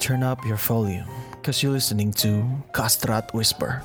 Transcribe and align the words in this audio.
turn 0.00 0.24
up 0.24 0.40
your 0.48 0.56
volume, 0.56 1.04
cause 1.44 1.60
you're 1.60 1.76
listening 1.76 2.10
to 2.24 2.40
Kastrat 2.72 3.28
Whisper. 3.36 3.84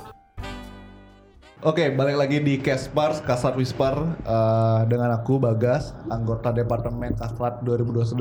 Oke, 1.66 1.90
balik 1.92 2.16
lagi 2.16 2.38
di 2.40 2.62
Caspars, 2.62 3.26
Kasat 3.26 3.58
Whisper 3.58 3.98
eh, 4.22 4.82
dengan 4.86 5.18
aku 5.18 5.42
Bagas, 5.42 5.98
anggota 6.08 6.54
Departemen 6.54 7.18
Kasat 7.18 7.66
2022 7.66 8.14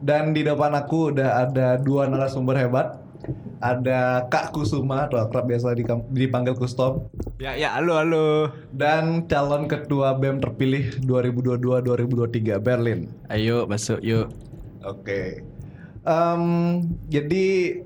dan 0.00 0.32
di 0.32 0.40
depan 0.40 0.72
aku 0.72 1.12
udah 1.12 1.46
ada 1.46 1.76
dua 1.76 2.08
narasumber 2.08 2.56
hebat. 2.56 2.96
Ada 3.62 4.26
Kak 4.26 4.50
Kusuma 4.50 5.06
atau 5.06 5.22
akrab 5.22 5.46
biasa 5.46 5.78
di- 5.78 5.86
dipanggil 6.10 6.58
Kustom 6.58 7.06
Ya 7.38 7.54
ya 7.54 7.78
halo 7.78 7.94
halo. 7.94 8.50
dan 8.74 9.30
calon 9.30 9.70
ketua 9.70 10.18
BEM 10.18 10.42
terpilih 10.42 10.98
2022-2023 11.06 12.58
Berlin. 12.58 13.06
Ayo 13.30 13.70
masuk 13.70 14.02
yuk. 14.02 14.26
Oke. 14.82 15.46
Em, 16.02 16.42
jadi 17.06 17.78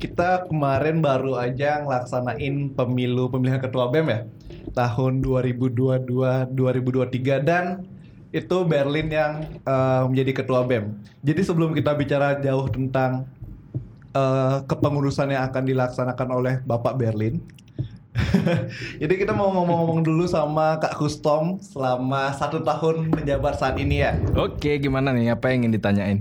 kita 0.00 0.48
kemarin 0.48 1.04
baru 1.04 1.36
aja 1.36 1.84
ngelaksanain 1.84 2.72
pemilu 2.72 3.28
pemilihan 3.28 3.60
ketua 3.60 3.92
BEM 3.92 4.08
ya 4.08 4.24
tahun 4.72 5.20
2022-2023 5.20 7.44
dan 7.44 7.84
itu 8.32 8.56
Berlin 8.64 9.08
yang 9.08 9.32
eh, 9.64 10.02
menjadi 10.08 10.44
ketua 10.44 10.64
BEM. 10.64 10.96
Jadi 11.24 11.40
sebelum 11.44 11.76
kita 11.76 11.92
bicara 11.92 12.40
jauh 12.40 12.68
tentang 12.72 13.28
eh, 14.16 14.56
kepengurusan 14.64 15.32
yang 15.32 15.44
akan 15.52 15.64
dilaksanakan 15.68 16.28
oleh 16.32 16.54
Bapak 16.64 16.96
Berlin. 16.96 17.40
Jadi 19.02 19.14
kita 19.14 19.36
mau 19.36 19.52
ngomong-ngomong 19.54 20.02
dulu 20.02 20.26
sama 20.26 20.80
Kak 20.82 20.98
Kustom 20.98 21.62
selama 21.62 22.34
satu 22.34 22.64
tahun 22.64 23.14
menjabat 23.14 23.60
saat 23.60 23.76
ini 23.76 24.02
ya. 24.04 24.16
Oke 24.34 24.80
gimana 24.80 25.14
nih 25.14 25.36
apa 25.36 25.52
yang 25.52 25.64
ingin 25.64 25.76
ditanyain? 25.78 26.18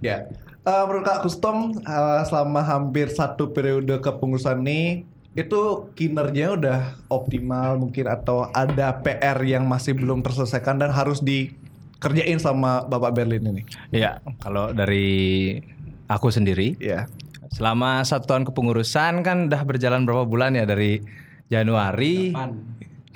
Ya, 0.00 0.24
Eh, 0.60 0.84
menurut 0.84 1.08
Kak 1.08 1.24
Kustom 1.24 1.72
eh, 1.80 2.22
selama 2.28 2.60
hampir 2.60 3.08
satu 3.08 3.48
periode 3.48 3.96
kepengurusan 3.96 4.60
ini 4.60 5.08
itu 5.32 5.88
kinerjanya 5.96 6.50
udah 6.52 6.78
optimal 7.08 7.80
mungkin 7.80 8.04
atau 8.04 8.50
ada 8.52 9.00
PR 9.00 9.40
yang 9.40 9.64
masih 9.64 9.96
belum 9.96 10.20
terselesaikan 10.20 10.76
dan 10.76 10.92
harus 10.92 11.24
dikerjain 11.24 12.36
sama 12.36 12.84
Bapak 12.84 13.16
Berlin 13.16 13.56
ini. 13.56 13.62
Ya 13.88 14.20
kalau 14.44 14.74
dari 14.74 15.56
aku 16.10 16.28
sendiri 16.28 16.76
Ya, 16.76 17.08
selama 17.54 18.04
satu 18.04 18.28
tahun 18.28 18.44
kepengurusan 18.52 19.24
kan 19.24 19.48
udah 19.48 19.62
berjalan 19.64 20.04
berapa 20.04 20.28
bulan 20.28 20.60
ya? 20.60 20.68
Dari 20.68 21.00
Januari. 21.48 22.36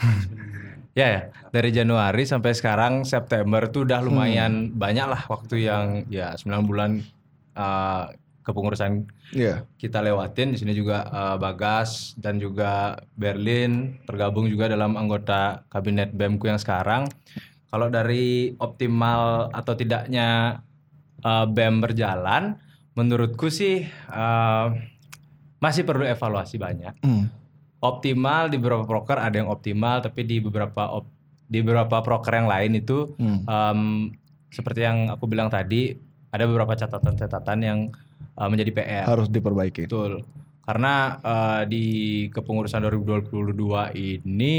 ya 0.98 1.06
ya. 1.12 1.22
Dari 1.52 1.70
Januari 1.76 2.24
sampai 2.24 2.56
sekarang 2.56 3.04
September 3.04 3.68
tuh 3.68 3.84
udah 3.84 4.00
lumayan 4.00 4.72
banyak 4.72 5.06
lah 5.06 5.22
waktu 5.28 5.68
yang 5.68 6.08
ya 6.08 6.34
9 6.40 6.50
bulan 6.66 7.04
uh, 7.54 8.12
kepengurusan 8.44 9.08
ya, 9.32 9.64
kita 9.80 10.04
lewatin 10.04 10.52
di 10.52 10.60
sini 10.60 10.76
juga 10.76 11.08
eh, 11.08 11.36
Bagas 11.40 12.12
dan 12.20 12.36
juga 12.36 13.00
Berlin 13.16 13.96
tergabung 14.04 14.52
juga 14.52 14.68
dalam 14.68 15.00
anggota 15.00 15.64
kabinet 15.72 16.12
BEMku 16.12 16.44
yang 16.44 16.60
sekarang. 16.60 17.08
Kalau 17.72 17.88
dari 17.88 18.52
optimal 18.60 19.48
atau 19.48 19.72
tidaknya 19.72 20.60
eh, 21.24 21.46
BEM 21.48 21.80
berjalan, 21.80 22.60
menurutku 22.92 23.48
sih 23.48 23.88
eh, 23.88 24.66
masih 25.56 25.88
perlu 25.88 26.04
evaluasi 26.04 26.60
banyak. 26.60 27.00
Hmm. 27.00 27.32
Optimal 27.80 28.52
di 28.52 28.60
beberapa 28.60 28.84
proker 28.84 29.24
ada 29.24 29.40
yang 29.40 29.48
optimal, 29.48 30.04
tapi 30.04 30.20
di 30.20 30.36
beberapa 30.44 30.92
op- 30.92 31.08
di 31.48 31.64
beberapa 31.64 32.04
proker 32.04 32.44
yang 32.44 32.48
lain 32.48 32.76
itu 32.76 33.16
Hmm. 33.16 33.40
em, 33.48 33.80
seperti 34.52 34.84
yang 34.84 35.08
aku 35.08 35.24
bilang 35.24 35.48
tadi 35.48 35.96
ada 36.34 36.44
beberapa 36.44 36.74
catatan-catatan 36.74 37.58
yang 37.60 37.78
eh, 38.34 38.48
menjadi 38.50 38.70
PR. 38.72 39.04
harus 39.06 39.28
diperbaiki. 39.28 39.86
Betul. 39.86 40.26
Karena 40.60 40.94
eh, 41.16 41.62
di 41.66 41.84
kepengurusan 42.28 42.82
2022 42.82 43.54
ini 43.94 44.56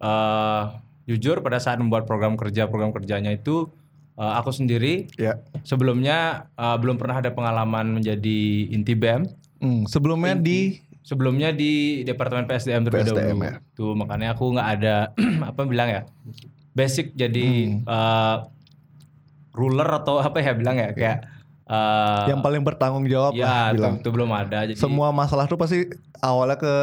eh 0.00 0.62
jujur 1.06 1.40
pada 1.40 1.58
saat 1.58 1.76
membuat 1.76 2.04
program 2.04 2.34
kerja 2.34 2.66
program 2.66 2.90
kerjanya 2.90 3.30
itu 3.30 3.66
eh, 4.14 4.32
aku 4.32 4.50
sendiri 4.50 5.06
Ya. 5.14 5.38
sebelumnya 5.62 6.18
eh, 6.52 6.76
belum 6.76 6.96
pernah 6.96 7.18
ada 7.18 7.30
pengalaman 7.30 7.94
menjadi 7.94 8.40
inti 8.68 8.94
BEM. 8.94 9.22
Hmm, 9.58 9.84
Sebelumnya 9.84 10.34
di 10.34 10.80
Sebelumnya 11.00 11.50
di 11.50 12.00
Departemen 12.02 12.44
PSDM 12.44 12.84
terlebih 12.84 13.08
PSDM, 13.10 13.28
dahulu. 13.34 13.44
ya. 13.46 13.54
Tuh 13.72 13.92
makanya 13.94 14.28
aku 14.30 14.44
nggak 14.52 14.68
ada 14.70 14.94
apa 15.48 15.60
bilang 15.64 15.88
ya 15.90 16.02
basic 16.70 17.12
jadi 17.12 17.44
Hmm. 17.44 17.82
eh, 17.82 18.36
ruler 19.54 19.88
atau 19.88 20.22
apa 20.22 20.38
ya 20.42 20.52
bilang 20.54 20.76
ya 20.78 20.90
kayak 20.94 21.18
eh, 21.66 22.24
yang 22.30 22.42
paling 22.42 22.62
bertanggung 22.62 23.06
jawab 23.06 23.34
ya 23.34 23.46
lah 23.46 23.66
itu, 23.70 23.74
bilang. 23.78 23.94
itu 23.98 24.08
belum 24.10 24.30
ada. 24.30 24.58
Jadi 24.66 24.78
Semua 24.78 25.10
masalah 25.10 25.46
tuh 25.46 25.58
pasti 25.58 25.86
awalnya 26.20 26.56
ke 26.60 26.74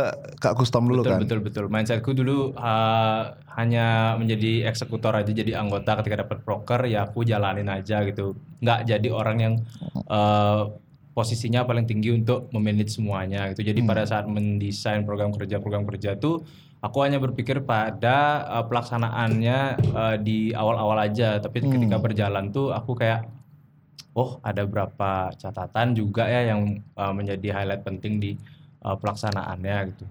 Kak 0.41 0.57
Kustom 0.57 0.89
dulu 0.89 1.06
betul 1.06 1.13
kan. 1.13 1.19
betul 1.22 1.39
betul 1.45 1.66
mindsetku 1.69 2.11
dulu 2.13 2.57
uh, 2.57 3.38
hanya 3.57 4.17
menjadi 4.17 4.69
eksekutor 4.69 5.13
aja 5.13 5.29
jadi 5.29 5.57
anggota 5.57 5.97
ketika 6.01 6.25
dapat 6.25 6.41
broker 6.41 6.85
ya 6.89 7.06
aku 7.09 7.25
jalanin 7.25 7.69
aja 7.69 8.01
gitu 8.06 8.38
nggak 8.61 8.89
jadi 8.89 9.09
orang 9.13 9.38
yang 9.38 9.53
uh, 10.09 10.73
posisinya 11.13 11.66
paling 11.66 11.89
tinggi 11.89 12.13
untuk 12.13 12.50
memanage 12.53 12.94
semuanya 12.94 13.50
gitu 13.53 13.66
jadi 13.66 13.79
pada 13.85 14.06
saat 14.06 14.29
mendesain 14.29 15.01
program 15.06 15.33
kerja 15.33 15.57
program 15.57 15.85
kerja 15.85 16.13
tuh 16.17 16.45
aku 16.77 16.97
hanya 17.01 17.17
berpikir 17.17 17.61
pada 17.61 18.17
uh, 18.47 18.65
pelaksanaannya 18.65 19.59
uh, 19.91 20.15
di 20.17 20.51
awal-awal 20.51 20.99
aja 20.99 21.38
tapi 21.38 21.61
ketika 21.63 21.97
berjalan 21.97 22.49
tuh 22.49 22.69
aku 22.69 22.93
kayak 22.93 23.25
oh 24.13 24.38
ada 24.41 24.63
berapa 24.63 25.29
catatan 25.33 25.93
juga 25.93 26.25
ya 26.25 26.53
yang 26.53 26.61
uh, 26.93 27.11
menjadi 27.11 27.53
highlight 27.53 27.81
penting 27.81 28.17
di 28.17 28.31
uh, 28.81 28.93
pelaksanaannya 28.93 29.77
gitu. 29.91 30.05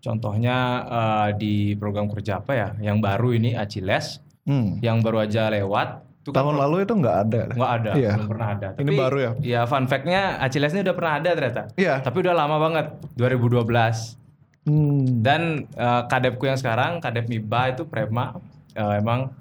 Contohnya 0.00 0.56
uh, 0.84 1.28
di 1.32 1.72
program 1.74 2.08
kerja 2.08 2.38
apa 2.38 2.52
ya 2.52 2.68
yang 2.82 3.00
baru 3.00 3.32
ini 3.32 3.52
Aciles 3.54 4.20
Hmm. 4.44 4.76
yang 4.84 5.00
baru 5.00 5.24
aja 5.24 5.48
lewat 5.48 6.04
itu 6.20 6.28
kan 6.28 6.44
Tahun 6.44 6.56
lalu 6.56 6.84
itu 6.84 6.92
nggak 6.92 7.16
ada. 7.16 7.40
nggak 7.48 7.72
ada 7.80 7.90
Iya. 7.96 8.12
belum 8.12 8.28
pernah 8.28 8.48
ada. 8.52 8.68
Ini 8.76 8.90
baru 8.92 9.16
ya? 9.16 9.30
Ya 9.40 9.60
fun 9.64 9.88
fact-nya 9.88 10.36
Aciles 10.36 10.72
ini 10.72 10.84
udah 10.84 10.92
pernah 10.92 11.12
ada 11.16 11.30
ternyata. 11.32 11.62
Iya. 11.76 12.04
Tapi 12.04 12.16
udah 12.20 12.32
lama 12.36 12.56
banget 12.60 12.86
2012. 13.16 14.20
Hmm. 14.64 15.20
Dan 15.20 15.68
eh, 15.76 16.02
kadepku 16.08 16.48
yang 16.48 16.56
sekarang, 16.56 17.00
kadep 17.04 17.28
MIBA 17.28 17.76
itu 17.76 17.82
Prema, 17.84 18.40
eh, 18.72 18.94
emang 19.00 19.32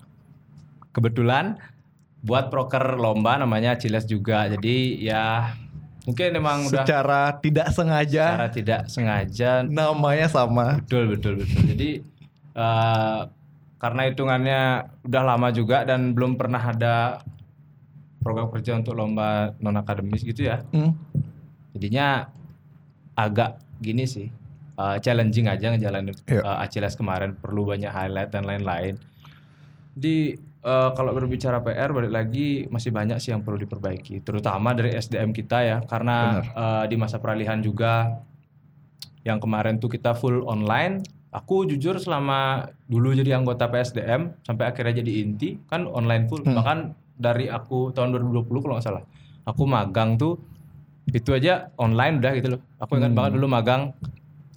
kebetulan 0.92 1.58
buat 2.24 2.48
proker 2.48 2.96
lomba 2.96 3.40
namanya 3.40 3.76
Ciles 3.76 4.08
juga. 4.08 4.48
Jadi 4.48 5.04
ya 5.04 5.56
mungkin 6.04 6.36
emang 6.36 6.68
udah 6.68 6.84
Secara 6.84 7.22
tidak 7.40 7.72
sengaja 7.72 8.26
secara 8.36 8.48
tidak 8.52 8.82
sengaja. 8.92 9.52
namanya 9.64 10.28
sama. 10.28 10.80
Betul 10.84 11.16
betul 11.16 11.44
betul. 11.44 11.62
Jadi 11.72 11.90
eh, 12.56 13.22
karena 13.80 14.02
hitungannya 14.08 14.62
udah 15.04 15.24
lama 15.24 15.52
juga 15.52 15.84
dan 15.84 16.16
belum 16.16 16.40
pernah 16.40 16.60
ada 16.64 17.20
program 18.24 18.48
kerja 18.48 18.80
untuk 18.80 18.96
lomba 18.96 19.52
non 19.60 19.76
akademis 19.76 20.24
gitu 20.24 20.48
ya. 20.48 20.64
Hmm. 20.72 20.96
Jadinya 21.76 22.32
agak 23.20 23.60
gini 23.84 24.08
sih, 24.08 24.32
uh, 24.78 24.98
challenging 25.00 25.50
aja 25.50 25.74
ngejalanin 25.74 26.16
Iya. 26.26 26.42
uh, 26.42 26.64
Achilles 26.64 26.96
kemarin 26.96 27.36
perlu 27.38 27.68
banyak 27.70 27.90
highlight 27.90 28.30
dan 28.34 28.46
lain-lain. 28.46 28.98
Di 29.94 30.34
uh, 30.66 30.90
kalau 30.98 31.14
berbicara 31.14 31.62
PR 31.62 31.94
balik 31.94 32.10
lagi 32.10 32.66
masih 32.70 32.90
banyak 32.90 33.22
sih 33.22 33.30
yang 33.30 33.46
perlu 33.46 33.62
diperbaiki, 33.62 34.26
terutama 34.26 34.74
dari 34.74 34.94
SDM 34.94 35.30
kita 35.30 35.58
ya, 35.62 35.78
karena 35.86 36.42
uh, 36.54 36.84
di 36.90 36.98
masa 36.98 37.22
peralihan 37.22 37.62
juga 37.62 38.18
yang 39.24 39.40
kemarin 39.40 39.78
tuh 39.80 39.88
kita 39.88 40.18
full 40.18 40.44
online. 40.50 41.06
Aku 41.34 41.66
jujur 41.66 41.98
selama 41.98 42.70
dulu 42.86 43.10
jadi 43.18 43.42
anggota 43.42 43.66
PSDM 43.66 44.38
sampai 44.46 44.70
akhirnya 44.70 45.02
jadi 45.02 45.12
inti 45.26 45.58
kan 45.66 45.90
online 45.90 46.30
full. 46.30 46.46
Bahkan 46.46 46.94
dari 47.18 47.50
aku 47.50 47.90
tahun 47.90 48.14
2020 48.14 48.46
kalau 48.62 48.78
nggak 48.78 48.86
salah, 48.86 49.04
aku 49.42 49.66
magang 49.66 50.14
tuh 50.14 50.38
itu 51.10 51.34
aja 51.34 51.74
online 51.82 52.22
udah 52.22 52.32
gitu 52.38 52.48
loh. 52.58 52.62
Aku 52.78 53.02
ingat 53.02 53.18
banget 53.18 53.34
dulu 53.34 53.50
magang 53.50 53.98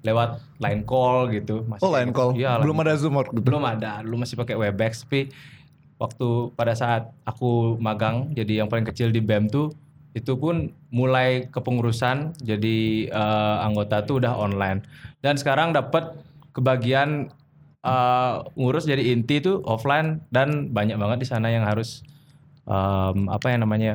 lewat 0.07 0.39
line 0.63 0.87
call 0.87 1.27
gitu. 1.29 1.67
Masih 1.67 1.83
Oh 1.83 1.91
line 1.91 2.15
call. 2.15 2.39
Iya, 2.39 2.63
Belum 2.63 2.79
ada 2.79 2.95
Zoom 2.95 3.19
out 3.19 3.29
gitu. 3.35 3.43
belum 3.43 3.63
ada 3.67 4.01
lu 4.07 4.15
masih 4.15 4.39
pakai 4.39 4.55
webex 4.55 5.03
tapi 5.03 5.35
waktu 5.99 6.29
pada 6.55 6.73
saat 6.73 7.11
aku 7.25 7.75
magang 7.81 8.31
jadi 8.31 8.63
yang 8.63 8.69
paling 8.69 8.85
kecil 8.85 9.09
di 9.09 9.19
bem 9.19 9.49
tuh 9.49 9.73
itu 10.13 10.33
pun 10.33 10.69
mulai 10.89 11.49
kepengurusan 11.49 12.37
jadi 12.39 12.79
eh, 13.09 13.57
anggota 13.65 14.01
tuh 14.01 14.21
udah 14.21 14.37
online 14.37 14.85
dan 15.25 15.37
sekarang 15.37 15.73
dapat 15.73 16.13
kebagian 16.53 17.33
eh, 17.81 18.35
ngurus 18.55 18.85
jadi 18.85 19.01
inti 19.09 19.41
tuh 19.41 19.65
offline 19.65 20.21
dan 20.29 20.69
banyak 20.69 20.97
banget 20.97 21.19
di 21.25 21.29
sana 21.29 21.49
yang 21.49 21.65
harus 21.65 22.05
em, 22.65 23.29
apa 23.29 23.47
ya 23.49 23.57
namanya 23.57 23.95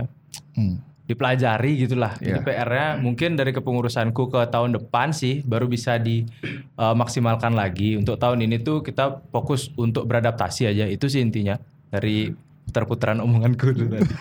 Hmm. 0.55 0.79
Dipelajari 1.11 1.71
gitulah. 1.77 2.15
Jadi 2.15 2.39
Iya. 2.39 2.43
PR-nya 2.43 2.87
mungkin 2.97 3.35
dari 3.35 3.51
kepengurusanku 3.51 4.27
ke 4.27 4.47
tahun 4.47 4.71
depan 4.73 5.11
sih 5.11 5.43
baru 5.43 5.67
bisa 5.67 5.99
dimaksimalkan 5.99 7.51
lagi. 7.51 7.95
Untuk 7.95 8.15
tahun 8.15 8.41
ini 8.41 8.59
tuh 8.59 8.79
kita 8.79 9.19
fokus 9.29 9.69
untuk 9.75 10.07
beradaptasi 10.07 10.67
aja. 10.67 10.85
Itu 10.85 11.05
sih 11.05 11.19
intinya 11.19 11.59
dari 11.87 12.31
putar-putaran 12.63 13.19
omonganku 13.19 13.75
dulu 13.75 13.87
tadi. 13.91 14.11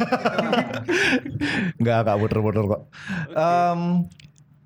Enggak, 1.79 1.97
enggak 2.03 2.17
muter-muter 2.19 2.65
kok. 2.67 2.83
Em, 3.31 3.81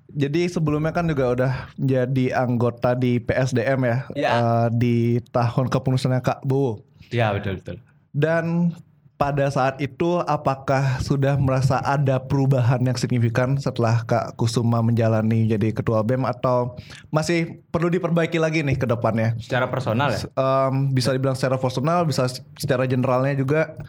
jadi 0.09 0.41
sebelumnya 0.47 0.89
kan 0.89 1.05
juga 1.05 1.25
udah 1.31 1.53
jadi 1.75 2.25
anggota 2.33 2.95
di 2.95 3.19
PSDM 3.19 3.79
ya, 3.83 3.97
Iya. 4.15 4.29
eh, 4.31 4.67
di 4.73 4.95
tahun 5.29 5.67
kepengurusannya 5.67 6.21
Kak 6.21 6.41
Bowo. 6.41 6.81
Iya 7.07 7.29
betul 7.31 7.61
betul. 7.61 7.77
Dan 8.09 8.73
pada 9.15 9.47
saat 9.47 9.79
itu 9.79 10.19
apakah 10.27 10.99
sudah 10.99 11.39
merasa 11.39 11.79
ada 11.79 12.19
perubahan 12.19 12.83
yang 12.83 12.99
signifikan 12.99 13.55
setelah 13.55 14.03
Kak 14.03 14.35
Kusuma 14.35 14.83
menjalani 14.83 15.47
jadi 15.47 15.71
ketua 15.71 16.03
BEM 16.03 16.27
atau 16.27 16.75
masih 17.15 17.63
perlu 17.71 17.87
diperbaiki 17.87 18.35
lagi 18.35 18.59
nih 18.59 18.75
ke 18.75 18.83
depannya? 18.83 19.39
Secara 19.39 19.71
personal 19.71 20.11
ya. 20.11 20.19
Em, 20.35 20.91
bisa 20.91 21.15
dibilang 21.15 21.39
secara 21.39 21.55
personal, 21.55 22.03
bisa 22.03 22.27
secara 22.59 22.83
generalnya 22.83 23.39
juga. 23.39 23.79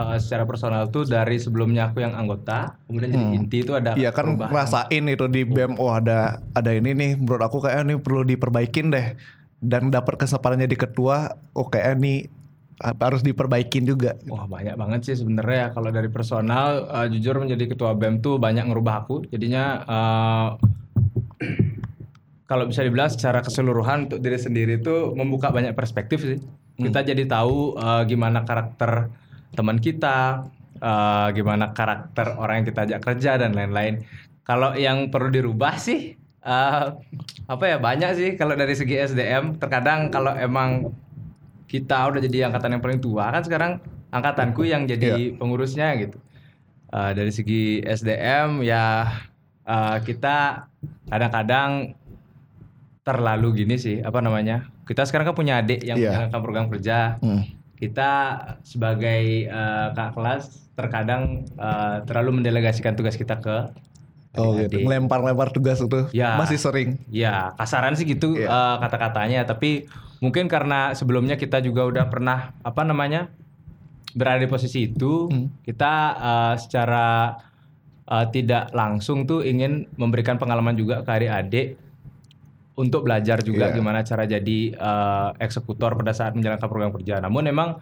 Eh, 0.00 0.16
secara 0.16 0.48
personal 0.48 0.88
tuh 0.88 1.04
dari 1.04 1.36
sebelumnya 1.36 1.92
aku 1.92 2.00
yang 2.00 2.16
anggota, 2.16 2.80
kemudian 2.88 3.12
jadi 3.12 3.26
inti 3.36 3.58
itu 3.60 3.76
ada 3.76 3.92
Iya 4.00 4.16
kan 4.16 4.32
perubahan. 4.32 4.48
ngerasain 4.48 5.04
itu 5.12 5.26
di 5.28 5.42
BEM, 5.44 5.76
oh 5.76 5.92
ada 5.92 6.40
ada 6.56 6.70
ini 6.72 6.96
nih, 6.96 7.12
menurut 7.20 7.44
aku 7.44 7.60
kayak 7.60 7.84
ini 7.84 8.00
perlu 8.00 8.24
diperbaikin 8.24 8.88
deh. 8.88 9.12
Dan 9.60 9.92
dapat 9.92 10.16
kesempatannya 10.16 10.64
di 10.64 10.72
ketua, 10.72 11.36
oh 11.52 11.68
ini 11.68 12.39
harus 12.80 13.20
diperbaikin 13.20 13.84
juga. 13.84 14.16
Wah 14.24 14.48
banyak 14.48 14.74
banget 14.74 15.00
sih 15.12 15.16
sebenarnya 15.20 15.68
ya. 15.68 15.76
kalau 15.76 15.90
dari 15.92 16.08
personal 16.08 16.88
eh, 16.88 17.06
jujur 17.12 17.36
menjadi 17.36 17.76
ketua 17.76 17.92
BEM 17.92 18.24
tuh 18.24 18.40
banyak 18.40 18.64
ngerubah 18.72 19.04
aku. 19.04 19.28
Jadinya 19.28 19.64
eh, 19.84 20.48
kalau 22.50 22.64
bisa 22.66 22.80
dibilang 22.80 23.12
secara 23.12 23.44
keseluruhan 23.44 24.08
untuk 24.08 24.24
diri 24.24 24.40
sendiri 24.40 24.80
tuh 24.80 25.12
membuka 25.12 25.52
banyak 25.52 25.76
perspektif 25.76 26.24
sih. 26.24 26.40
Kita 26.80 27.04
jadi 27.04 27.20
tahu 27.28 27.76
eh, 27.76 28.02
gimana 28.08 28.48
karakter 28.48 29.12
teman 29.52 29.76
kita 29.76 30.48
eh, 30.80 31.28
gimana 31.36 31.76
karakter 31.76 32.40
orang 32.40 32.64
yang 32.64 32.66
kita 32.72 32.80
ajak 32.88 33.00
kerja 33.04 33.30
dan 33.36 33.52
lain-lain. 33.52 34.08
Kalau 34.40 34.72
yang 34.72 35.12
perlu 35.12 35.28
dirubah 35.28 35.76
sih 35.76 36.16
eh, 36.40 36.84
apa 37.44 37.64
ya 37.68 37.76
banyak 37.76 38.10
sih 38.16 38.30
kalau 38.40 38.56
dari 38.56 38.72
segi 38.72 38.96
SDM 38.96 39.60
terkadang 39.60 40.08
kalau 40.08 40.32
emang 40.32 40.96
kita 41.70 42.10
udah 42.10 42.18
jadi 42.18 42.50
angkatan 42.50 42.74
yang 42.74 42.82
paling 42.82 42.98
tua 42.98 43.30
kan 43.30 43.42
sekarang 43.42 43.72
angkatanku 44.10 44.66
yang 44.66 44.84
jadi 44.84 45.38
pengurusnya 45.38 45.94
gitu. 45.96 46.18
Eh, 46.90 47.10
dari 47.14 47.30
segi 47.30 47.78
SDM 47.80 48.60
ya 48.60 49.06
eh, 49.62 49.96
kita 50.02 50.66
kadang-kadang 51.06 51.94
terlalu 53.00 53.64
gini 53.64 53.78
sih 53.78 54.02
apa 54.02 54.18
namanya 54.18 54.66
kita 54.84 55.06
sekarang 55.06 55.30
kan 55.30 55.36
punya 55.36 55.62
adik 55.62 55.80
yang 55.80 55.96
Iya. 55.96 56.10
menjalankan 56.26 56.40
program 56.42 56.66
kerja 56.68 56.98
Hmm. 57.18 57.46
kita 57.78 58.10
sebagai 58.60 59.22
eh, 59.46 59.86
kak 59.90 60.10
kelas 60.12 60.44
terkadang 60.74 61.22
eh, 61.48 61.96
terlalu 62.04 62.42
mendelegasikan 62.42 62.92
tugas 62.92 63.14
kita 63.14 63.38
ke 63.38 63.70
Oh 64.30 64.54
gitu, 64.54 64.78
ngelempar-lempar 64.80 65.50
tugas 65.50 65.82
itu 65.82 66.06
Ya. 66.10 66.38
masih 66.38 66.54
sering. 66.54 67.02
Ya, 67.10 67.50
kasaran 67.54 67.94
sih 67.94 68.06
gitu 68.06 68.34
Iya. 68.34 68.46
eh, 68.46 68.76
kata-katanya, 68.78 69.42
tapi 69.42 69.90
mungkin 70.20 70.46
karena 70.46 70.92
sebelumnya 70.92 71.34
kita 71.34 71.58
juga 71.58 71.88
udah 71.88 72.04
pernah 72.06 72.52
apa 72.60 72.82
namanya? 72.84 73.32
berada 74.10 74.42
di 74.42 74.50
posisi 74.50 74.90
itu, 74.90 75.30
Hmm. 75.30 75.54
kita 75.62 75.92
eh, 76.18 76.54
secara 76.58 77.38
eh, 78.10 78.26
tidak 78.34 78.74
langsung 78.74 79.22
tuh 79.22 79.46
ingin 79.46 79.86
memberikan 79.94 80.34
pengalaman 80.34 80.74
juga 80.74 81.06
ke 81.06 81.10
adik-adik 81.14 81.78
untuk 82.74 83.06
belajar 83.06 83.38
juga 83.38 83.70
Iya. 83.70 83.74
gimana 83.78 84.02
cara 84.02 84.26
jadi 84.26 84.58
eh, 84.74 85.28
eksekutor 85.38 85.94
pada 85.94 86.10
saat 86.10 86.34
menjalankan 86.34 86.66
program 86.66 86.90
kerja. 86.90 87.22
Namun 87.22 87.46
emang 87.46 87.78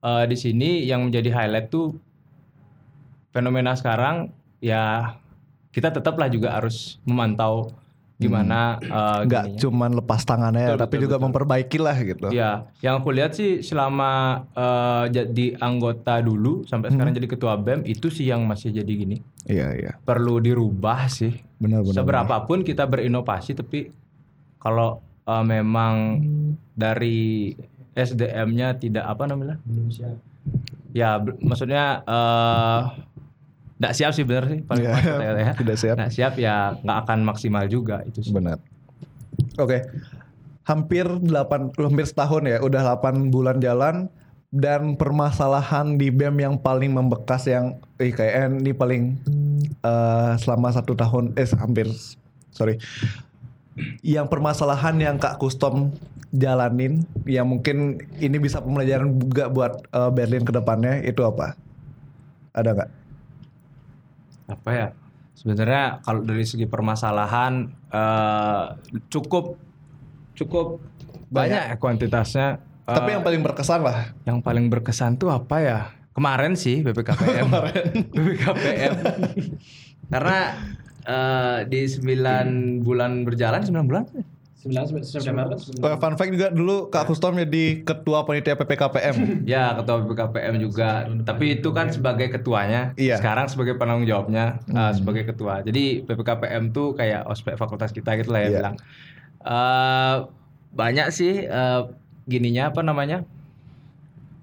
eh, 0.00 0.24
di 0.24 0.36
sini 0.40 0.88
yang 0.88 1.04
menjadi 1.04 1.28
highlight 1.44 1.68
tuh 1.68 1.92
fenomena 3.36 3.76
sekarang 3.76 4.32
ya 4.64 5.12
kita 5.76 5.92
tetaplah 5.92 6.32
juga 6.32 6.56
harus 6.56 6.96
memantau 7.04 7.68
gimana 8.16 8.80
eh, 8.80 9.20
Nggak 9.24 9.44
gininya. 9.46 9.60
cuman 9.60 9.90
lepas 9.94 10.20
tangannya, 10.22 10.72
Betul, 10.72 10.80
tapi 10.80 10.88
betul, 10.90 11.04
juga 11.04 11.14
betul. 11.14 11.24
memperbaiki 11.28 11.78
lah 11.78 11.96
gitu. 11.98 12.26
Ya, 12.30 12.50
yang 12.80 12.94
aku 12.98 13.12
lihat 13.12 13.32
sih 13.32 13.60
selama 13.60 14.10
eh, 14.50 15.04
jadi 15.12 15.46
anggota 15.58 16.18
dulu 16.18 16.64
sampai 16.64 16.88
sekarang 16.90 17.12
jadi 17.12 17.28
ketua 17.28 17.54
BEM 17.54 17.84
itu 17.84 18.08
sih 18.08 18.24
yang 18.24 18.40
masih 18.42 18.72
jadi 18.72 18.88
gini. 18.88 19.20
Iya 19.44 19.68
iya, 19.74 19.92
Perlu 20.00 20.40
dirubah 20.40 21.06
sih. 21.06 21.36
benar-benar. 21.56 21.92
Seberapapun 21.94 22.60
kita 22.60 22.84
berinovasi 22.84 23.52
tapi 23.52 23.92
kalau 24.56 24.98
eh, 25.22 25.44
memang 25.44 26.24
dari 26.72 27.52
SDM-nya 27.92 28.76
tidak 28.76 29.04
apa 29.04 29.24
namanya? 29.24 29.60
Belum 29.62 29.88
siap. 29.88 30.16
Ya, 30.92 31.16
maksudnya 31.20 32.00
eh 32.02 32.80
nggak 33.76 33.92
siap 33.92 34.12
sih 34.16 34.24
bener 34.24 34.44
sih 34.48 34.60
paling 34.64 34.84
kata 34.88 35.20
ya. 35.20 35.52
tidak 35.52 35.76
siap. 35.76 35.94
Nggak 36.00 36.12
siap 36.12 36.32
ya 36.40 36.76
nggak 36.80 36.98
akan 37.06 37.18
maksimal 37.28 37.64
juga 37.68 38.00
itu 38.08 38.24
sih. 38.24 38.32
Benar. 38.32 38.56
Oke. 39.60 39.84
Hampir 40.66 41.06
8 41.06 41.78
hampir 41.78 42.06
setahun 42.10 42.42
ya, 42.42 42.58
udah 42.58 42.98
8 42.98 43.30
bulan 43.30 43.62
jalan 43.62 44.10
dan 44.50 44.98
permasalahan 44.98 45.94
di 45.94 46.10
BEM 46.10 46.42
yang 46.42 46.54
paling 46.58 46.90
membekas 46.90 47.46
yang 47.46 47.78
eh 48.02 48.10
kayak 48.10 48.50
ini 48.62 48.72
paling 48.74 49.02
eh, 49.84 50.32
selama 50.40 50.74
satu 50.74 50.96
tahun 50.96 51.36
eh 51.38 51.46
hampir 51.54 51.86
sorry 52.50 52.80
yang 54.00 54.26
permasalahan 54.26 54.96
yang 54.96 55.16
Kak 55.20 55.36
Kustom 55.36 55.92
jalanin 56.32 57.04
yang 57.28 57.46
mungkin 57.46 58.00
ini 58.18 58.40
bisa 58.40 58.58
pembelajaran 58.64 59.12
juga 59.20 59.52
buat 59.52 59.72
eh, 59.92 60.10
Berlin 60.10 60.42
ke 60.42 60.52
depannya 60.54 61.04
itu 61.04 61.20
apa? 61.22 61.54
Ada 62.56 62.72
nggak? 62.72 62.90
Apa 64.46 64.70
ya? 64.72 64.88
Sebenarnya 65.36 66.00
kalau 66.00 66.24
dari 66.24 66.42
segi 66.48 66.64
permasalahan 66.64 67.68
eh, 67.92 68.64
cukup 69.12 69.60
cukup 70.32 70.80
banyak, 71.28 71.74
ya 71.74 71.76
kuantitasnya. 71.76 72.62
Eh, 72.86 72.94
Tapi 72.94 73.18
yang 73.18 73.24
paling 73.26 73.42
berkesan 73.42 73.80
lah. 73.82 74.14
yang 74.24 74.38
paling 74.40 74.70
berkesan 74.72 75.18
tuh 75.18 75.34
apa 75.34 75.56
ya? 75.60 75.78
Kemarin 76.16 76.56
sih 76.56 76.80
BPKPM 76.80 77.52
BPKPM 78.16 78.94
karena 80.08 80.38
eh, 81.04 81.58
di 81.68 81.84
9 81.84 82.80
bulan 82.80 83.28
berjalan 83.28 83.60
9 83.60 83.84
bulan 83.84 84.04
Eh, 84.56 85.96
fun 86.00 86.14
fact 86.16 86.32
juga 86.32 86.48
dulu 86.48 86.88
Kak 86.88 87.06
Kustom 87.06 87.36
jadi 87.36 87.84
ketua 87.84 88.24
panitia 88.24 88.56
PPKPM. 88.56 89.16
ya 89.52 89.76
ketua 89.76 90.00
BPKPM 90.02 90.54
juga. 90.58 91.04
Tapi 91.22 91.60
itu 91.60 91.68
kan 91.70 91.92
sebagai 91.92 92.32
ketuanya. 92.32 92.96
Iya. 92.96 93.20
sekarang 93.20 93.52
sebagai 93.52 93.76
penanggung 93.76 94.08
jawabnya 94.08 94.58
eh, 94.66 94.92
sebagai 94.96 95.28
ketua. 95.28 95.60
Jadi 95.60 96.02
BPKPM 96.02 96.72
tuh 96.72 96.96
kayak 96.96 97.28
ospek 97.28 97.54
fakultas 97.54 97.92
kita 97.92 98.16
gitu 98.16 98.32
lah 98.32 98.40
ya 98.42 98.48
Iya. 98.48 98.58
bilang. 98.58 98.76
Eh, 99.44 100.16
banyak 100.72 101.06
sih 101.12 101.44
eh, 101.44 101.80
gininya 102.24 102.72
apa 102.72 102.80
namanya? 102.80 103.22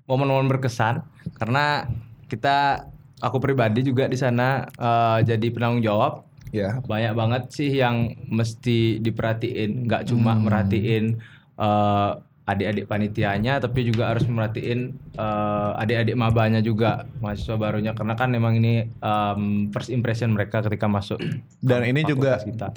Momen-momen 0.06 0.46
berkesan. 0.48 1.02
Karena 1.36 1.90
kita 2.30 2.86
aku 3.18 3.42
pribadi 3.42 3.82
juga 3.82 4.06
di 4.06 4.16
sana 4.16 4.70
eh, 4.70 5.20
jadi 5.26 5.48
penanggung 5.50 5.82
jawab 5.82 6.22
ya. 6.54 6.80
banyak 6.80 7.12
banget 7.12 7.44
sih 7.50 7.74
yang 7.74 7.96
mesti 8.24 9.02
diperhatiin 9.02 9.84
nggak 9.84 10.08
cuma 10.08 10.32
Hmm. 10.32 10.46
merhatiin 10.46 11.18
eh, 11.56 12.12
adik-adik 12.44 12.86
panitianya 12.86 13.56
tapi 13.58 13.84
juga 13.84 14.12
harus 14.12 14.24
merhatiin 14.26 14.80
eh, 15.14 15.72
adik-adik 15.78 16.14
mabanya 16.14 16.60
juga 16.60 17.04
mahasiswa 17.18 17.56
barunya 17.56 17.92
karena 17.92 18.14
kan 18.14 18.30
memang 18.30 18.54
ini 18.56 18.74
em, 18.94 19.42
first 19.70 19.88
impression 19.88 20.30
mereka 20.30 20.62
ketika 20.62 20.86
masuk 20.86 21.18
Dan 21.64 21.84
ini 21.84 22.04
juga 22.04 22.38
kita 22.38 22.76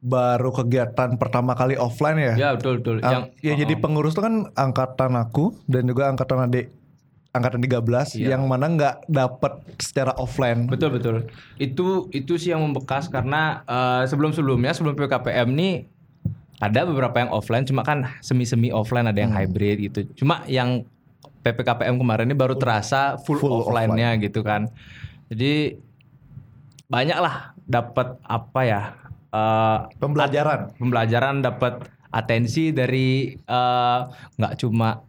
baru 0.00 0.52
kegiatan 0.52 1.16
pertama 1.16 1.52
kali 1.52 1.76
offline 1.76 2.16
ya. 2.18 2.34
ya 2.34 2.48
betul 2.52 2.76
betul 2.78 2.96
Ang- 3.00 3.32
yang 3.40 3.56
ya 3.56 3.62
jadi 3.62 3.74
pengurus 3.78 4.12
tuh 4.12 4.20
kan 4.20 4.34
angkatan 4.52 5.14
aku 5.14 5.56
dan 5.64 5.84
juga 5.84 6.08
angkatan 6.08 6.44
adik 6.44 6.68
angkatan 7.34 7.58
13 7.58 8.14
Iya. 8.14 8.38
yang 8.38 8.46
mana 8.46 8.70
nggak 8.70 8.96
dapet 9.04 9.52
secara 9.76 10.14
offline. 10.14 10.70
Betul 10.70 10.94
betul. 10.94 11.26
Itu 11.58 12.06
itu 12.08 12.38
sih 12.38 12.54
yang 12.54 12.62
membekas 12.62 13.10
karena 13.10 13.66
eh, 13.66 14.02
sebelum-sebelumnya 14.06 14.70
sebelum 14.70 14.94
PKPM 14.94 15.50
nih 15.50 15.74
ada 16.62 16.86
beberapa 16.86 17.18
yang 17.18 17.28
offline 17.28 17.66
cuma 17.66 17.82
kan 17.82 18.06
semi-semi 18.20 18.70
offline 18.70 19.04
ada 19.04 19.18
yang 19.18 19.34
Hmm. 19.34 19.42
hybrid 19.42 19.76
gitu. 19.82 20.00
Cuma 20.14 20.46
yang 20.46 20.86
PPKPM 21.42 21.98
kemarin 21.98 22.24
ini 22.24 22.32
baru 22.32 22.54
terasa 22.54 23.18
full, 23.20 23.36
Full 23.36 23.66
offline-nya 23.66 24.16
gitu 24.16 24.40
kan. 24.40 24.70
Jadi 25.28 25.76
banyak 26.86 27.18
lah 27.18 27.52
dapat 27.60 28.16
apa 28.22 28.60
ya? 28.62 28.82
eh, 29.28 29.78
Pembelajaran. 29.98 30.78
pembelajaran 30.78 31.42
dapat 31.42 31.82
atensi 32.08 32.70
dari 32.70 33.34
eh, 33.34 34.00
nggak 34.38 34.54
cuma 34.56 35.02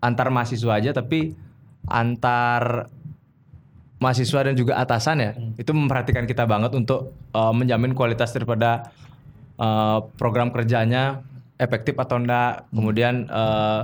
antar 0.00 0.28
mahasiswa 0.32 0.72
aja 0.76 0.90
tapi 0.96 1.36
antar 1.88 2.88
mahasiswa 4.00 4.40
dan 4.48 4.54
juga 4.56 4.80
atasan 4.80 5.16
ya 5.20 5.32
itu 5.60 5.70
memperhatikan 5.76 6.24
kita 6.24 6.48
banget 6.48 6.72
untuk 6.72 7.12
eh, 7.36 7.54
menjamin 7.54 7.92
kualitas 7.92 8.32
daripada 8.32 8.92
eh, 9.60 9.98
program 10.16 10.52
kerjanya 10.52 11.20
efektif 11.60 11.96
atau 12.00 12.16
enggak 12.16 12.64
kemudian 12.72 13.28
eh, 13.28 13.82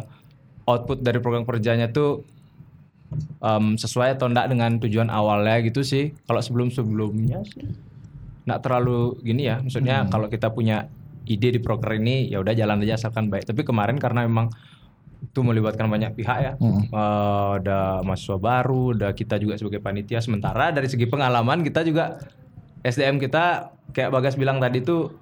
output 0.67 1.01
dari 1.01 1.23
program 1.23 1.47
kerjanya 1.47 1.89
tuh 1.95 2.27
em, 3.41 3.79
sesuai 3.79 4.19
atau 4.19 4.27
enggak 4.27 4.51
dengan 4.51 4.77
tujuan 4.83 5.09
awalnya 5.09 5.63
gitu 5.63 5.87
sih. 5.87 6.13
Kalau 6.27 6.43
sebelum-sebelumnya 6.43 7.39
sih 7.47 7.65
nggak 8.47 8.61
terlalu 8.63 9.19
gini 9.23 9.47
ya. 9.47 9.63
Maksudnya 9.63 10.07
kalau 10.11 10.27
kita 10.27 10.51
punya 10.51 10.91
ide 11.27 11.55
di 11.55 11.61
proker 11.63 11.99
ini 11.99 12.31
ya 12.31 12.43
udah 12.43 12.55
jalan 12.55 12.83
aja 12.83 12.99
asalkan 12.99 13.31
baik. 13.31 13.47
Tapi 13.47 13.63
kemarin 13.63 13.99
karena 13.99 14.27
memang 14.27 14.51
itu 15.37 15.45
melibatkan 15.45 15.85
banyak 15.93 16.17
pihak 16.17 16.39
ya. 16.41 16.53
Eh, 16.57 17.51
ada 17.61 18.01
mahasiswa 18.01 18.41
baru, 18.41 18.97
ada 18.97 19.13
kita 19.13 19.37
juga 19.37 19.61
sebagai 19.61 19.85
panitia. 19.85 20.25
Sementara 20.25 20.73
dari 20.73 20.89
segi 20.89 21.05
pengalaman 21.05 21.61
kita 21.61 21.85
juga 21.85 22.17
SDM 22.81 23.21
kita 23.21 23.69
kayak 23.93 24.09
Bagas 24.17 24.41
bilang 24.41 24.57
tadi 24.57 24.81
tuh 24.81 25.13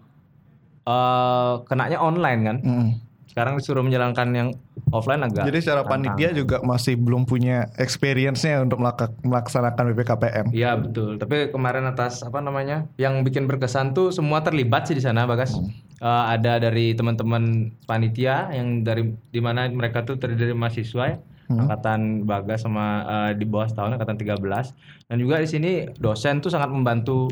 eh 0.87 1.55
kenanya 1.67 1.99
online 1.99 2.41
kan. 2.47 2.57
Mm. 2.63 2.91
Sekarang 3.35 3.59
disuruh 3.59 3.83
menjalankan 3.83 4.31
yang 4.31 4.49
offline 4.95 5.27
agak. 5.27 5.51
Jadi 5.51 5.59
secara 5.59 5.83
panitia 5.83 6.31
juga 6.31 6.63
masih 6.63 6.95
belum 6.95 7.27
punya 7.27 7.67
experience-nya 7.83 8.63
untuk 8.63 8.79
melaksanakan 9.27 9.91
BPKPM. 9.91 10.47
Iya 10.55 10.79
betul. 10.79 11.19
Tapi 11.19 11.51
kemarin 11.51 11.83
atas 11.91 12.23
apa 12.23 12.39
namanya, 12.39 12.87
yang 12.95 13.27
bikin 13.27 13.51
berkesan 13.51 13.91
tuh 13.91 14.15
semua 14.15 14.47
terlibat 14.47 14.87
sih 14.87 14.95
di 14.95 15.03
sana, 15.03 15.27
Bagas. 15.27 15.59
Eh, 16.03 16.25
ada 16.35 16.59
dari 16.59 16.91
teman-teman 16.93 17.71
panitia 17.87 18.51
yang 18.51 18.83
dari 18.83 19.15
di 19.31 19.39
mana 19.39 19.71
mereka 19.71 20.03
tuh 20.03 20.19
terdiri 20.19 20.51
dari 20.51 20.57
mahasiswa 20.59 21.05
ya, 21.07 21.17
angkatan 21.47 22.27
Bagas 22.27 22.67
sama 22.67 22.87
eh, 23.07 23.31
di 23.39 23.47
bawah 23.47 23.71
setahun 23.71 23.95
angkatan 23.95 24.19
13. 24.19 24.75
Dan 25.07 25.17
juga 25.23 25.39
di 25.39 25.47
sini 25.47 25.87
dosen 25.95 26.43
tuh 26.43 26.51
sangat 26.51 26.71
membantu 26.75 27.31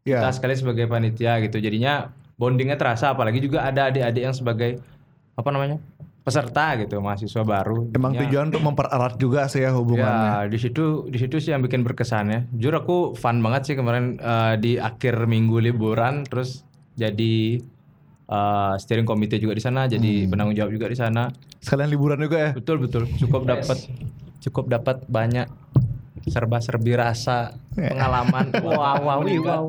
Ya. 0.00 0.24
kita 0.24 0.32
sekali 0.32 0.56
sebagai 0.56 0.88
panitia 0.88 1.44
gitu. 1.44 1.60
Jadinya 1.60 2.08
bondingnya 2.40 2.80
terasa. 2.80 3.12
Apalagi 3.12 3.44
juga 3.44 3.68
ada 3.68 3.92
adik-adik 3.92 4.22
yang 4.24 4.32
sebagai 4.32 4.80
apa 5.36 5.48
namanya 5.52 5.76
peserta 6.24 6.80
gitu, 6.80 7.04
mahasiswa 7.04 7.44
baru. 7.44 7.92
Emang 7.92 8.16
tujuan 8.16 8.48
untuk 8.48 8.64
mempererat 8.64 9.20
juga 9.20 9.44
sih 9.44 9.60
ya 9.60 9.76
hubungannya. 9.76 10.48
Ya, 10.48 10.48
di 10.48 10.56
situ 10.56 11.04
di 11.04 11.20
situ 11.20 11.36
sih 11.36 11.52
yang 11.52 11.60
bikin 11.60 11.84
berkesan 11.84 12.32
ya. 12.32 12.40
Jujur 12.56 12.80
aku 12.80 12.96
fun 13.12 13.44
banget 13.44 13.68
sih 13.68 13.74
kemarin 13.76 14.16
eh, 14.16 14.54
di 14.56 14.80
akhir 14.80 15.28
minggu 15.28 15.60
liburan 15.60 16.24
terus 16.24 16.64
jadi 16.96 17.60
eh, 18.30 18.74
steering 18.78 19.08
committee 19.08 19.42
juga 19.42 19.58
di 19.58 19.62
sana, 19.62 19.90
jadi 19.90 20.30
penanggung 20.30 20.54
jawab 20.54 20.70
juga 20.70 20.86
di 20.86 20.98
sana. 20.98 21.34
Sekalian 21.58 21.90
liburan 21.90 22.22
juga 22.22 22.38
ya. 22.38 22.50
Betul 22.54 22.86
betul, 22.86 23.10
cukup 23.18 23.44
dapat 23.44 23.78
cukup 24.40 24.64
dapat 24.70 24.96
banyak 25.10 25.50
serba-serbi 26.30 26.94
rasa, 26.94 27.58
pengalaman. 27.74 28.54
wow, 28.66 28.98
wow, 29.02 29.20
wow. 29.20 29.64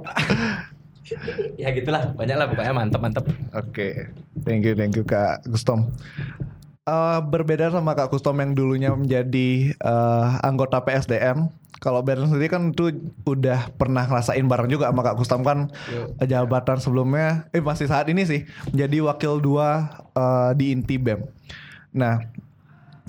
ya 1.59 1.75
gitulah, 1.75 2.15
banyak 2.15 2.35
lah 2.37 2.47
pokoknya 2.47 2.71
mantap-mantap. 2.71 3.25
Oke, 3.57 4.13
thank 4.47 4.63
you, 4.63 4.77
thank 4.77 4.95
you 4.95 5.03
Kak 5.03 5.43
Gustom. 5.49 5.91
Eh, 6.81 7.19
berbeda 7.21 7.69
sama 7.69 7.93
Kak 7.93 8.09
Gustom 8.09 8.41
yang 8.41 8.51
dulunya 8.57 8.89
menjadi 8.91 9.71
eh, 9.71 10.27
anggota 10.41 10.81
PSDM. 10.81 11.47
Kalau 11.81 12.05
Beren 12.05 12.29
sendiri 12.29 12.45
kan 12.45 12.69
itu 12.69 12.93
udah 13.25 13.73
pernah 13.73 14.05
ngerasain 14.05 14.45
bareng 14.45 14.69
juga 14.69 14.93
sama 14.93 15.01
Kak 15.01 15.17
Gustom 15.17 15.41
kan 15.41 15.73
eh, 16.21 16.29
jabatan 16.29 16.77
sebelumnya, 16.77 17.49
eh 17.49 17.57
masih 17.57 17.89
saat 17.89 18.05
ini 18.05 18.21
sih 18.21 18.45
menjadi 18.69 18.97
wakil 19.09 19.41
dua 19.41 19.89
eh, 20.13 20.51
di 20.53 20.77
Inti 20.77 21.01
BEM. 21.01 21.25
Nah, 21.97 22.21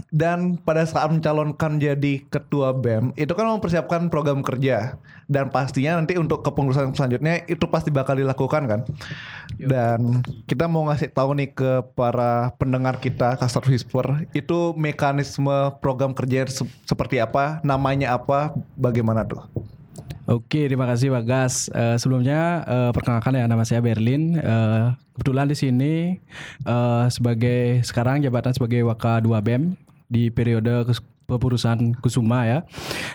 dan 0.09 0.57
pada 0.61 0.85
saat 0.89 1.09
mencalonkan 1.13 1.77
jadi 1.77 2.25
ketua 2.29 2.73
BEM 2.73 3.13
itu 3.17 3.33
kan 3.37 3.49
mempersiapkan 3.49 4.09
program 4.09 4.41
kerja. 4.41 4.97
Dan 5.29 5.49
pastinya 5.49 5.97
nanti 5.97 6.21
untuk 6.21 6.45
kepengurusan 6.45 6.93
selanjutnya 6.93 7.49
itu 7.49 7.65
pasti 7.73 7.89
bakal 7.89 8.21
dilakukan 8.21 8.69
kan 8.69 8.81
dan 9.59 10.23
kita 10.49 10.69
mau 10.69 10.87
ngasih 10.89 11.11
tahu 11.13 11.37
nih 11.37 11.51
ke 11.53 11.85
para 11.93 12.53
pendengar 12.57 12.99
kita 12.99 13.37
Kasar 13.37 13.65
Whisper 13.67 14.25
itu 14.33 14.73
mekanisme 14.77 15.75
program 15.81 16.13
kerja 16.17 16.47
se- 16.49 16.69
seperti 16.87 17.19
apa 17.19 17.61
namanya 17.67 18.17
apa 18.17 18.55
bagaimana 18.77 19.27
tuh 19.27 19.43
Oke, 20.31 20.71
terima 20.71 20.87
kasih 20.87 21.11
Bagas. 21.11 21.67
Eh, 21.75 21.99
sebelumnya 21.99 22.63
eh, 22.63 22.91
perkenalkan 22.95 23.35
ya 23.35 23.51
nama 23.51 23.67
saya 23.67 23.83
Berlin. 23.83 24.39
Eh, 24.39 24.95
kebetulan 25.19 25.51
di 25.51 25.57
sini 25.59 25.95
eh, 26.63 27.05
sebagai 27.11 27.83
sekarang 27.83 28.23
jabatan 28.23 28.55
sebagai 28.55 28.87
Waka 28.87 29.19
2 29.19 29.29
BEM 29.43 29.75
di 30.07 30.31
periode 30.31 30.87
kepengurusan 31.27 31.97
Kusuma 31.99 32.45
ya. 32.45 32.59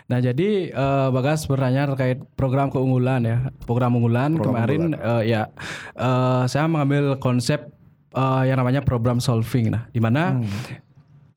Nah, 0.07 0.19
jadi 0.23 0.71
eh, 0.71 1.07
Bagas 1.11 1.45
bertanya 1.45 1.87
terkait 1.93 2.23
program 2.35 2.71
keunggulan 2.71 3.21
ya. 3.23 3.37
Program 3.63 3.95
unggulan 3.95 4.39
kemarin 4.39 4.95
eh, 4.95 5.23
ya 5.37 5.51
eh, 5.95 6.43
saya 6.47 6.65
mengambil 6.65 7.19
konsep 7.19 7.69
eh, 8.15 8.43
yang 8.47 8.57
namanya 8.59 8.81
program 8.81 9.19
solving. 9.21 9.71
Nah, 9.71 9.87
di 9.91 9.99
mana 9.99 10.41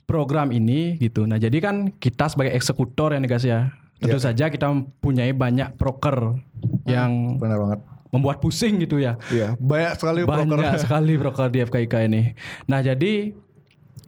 program 0.08 0.50
ini 0.50 0.98
gitu. 0.98 1.26
Nah, 1.26 1.38
jadi 1.38 1.54
kan 1.62 1.94
kita 1.94 2.26
sebagai 2.30 2.56
eksekutor 2.56 3.14
ya 3.14 3.18
nih 3.22 3.30
guys 3.30 3.46
ya. 3.46 3.70
Tentu 4.00 4.16
saja 4.16 4.48
kita 4.48 4.64
mempunyai 4.72 5.36
banyak 5.36 5.76
proker 5.76 6.40
yang 6.88 7.36
benar 7.36 7.60
banget 7.60 7.80
membuat 8.10 8.42
pusing 8.42 8.82
gitu 8.82 8.98
ya. 8.98 9.16
Iya 9.30 9.54
banyak 9.58 9.92
sekali 9.98 10.18
Banyak 10.26 10.50
proker 10.50 10.74
sekali 10.82 11.14
proker 11.14 11.46
di 11.52 11.58
FKIK 11.62 11.94
ini. 12.10 12.22
Nah, 12.66 12.82
jadi 12.82 13.36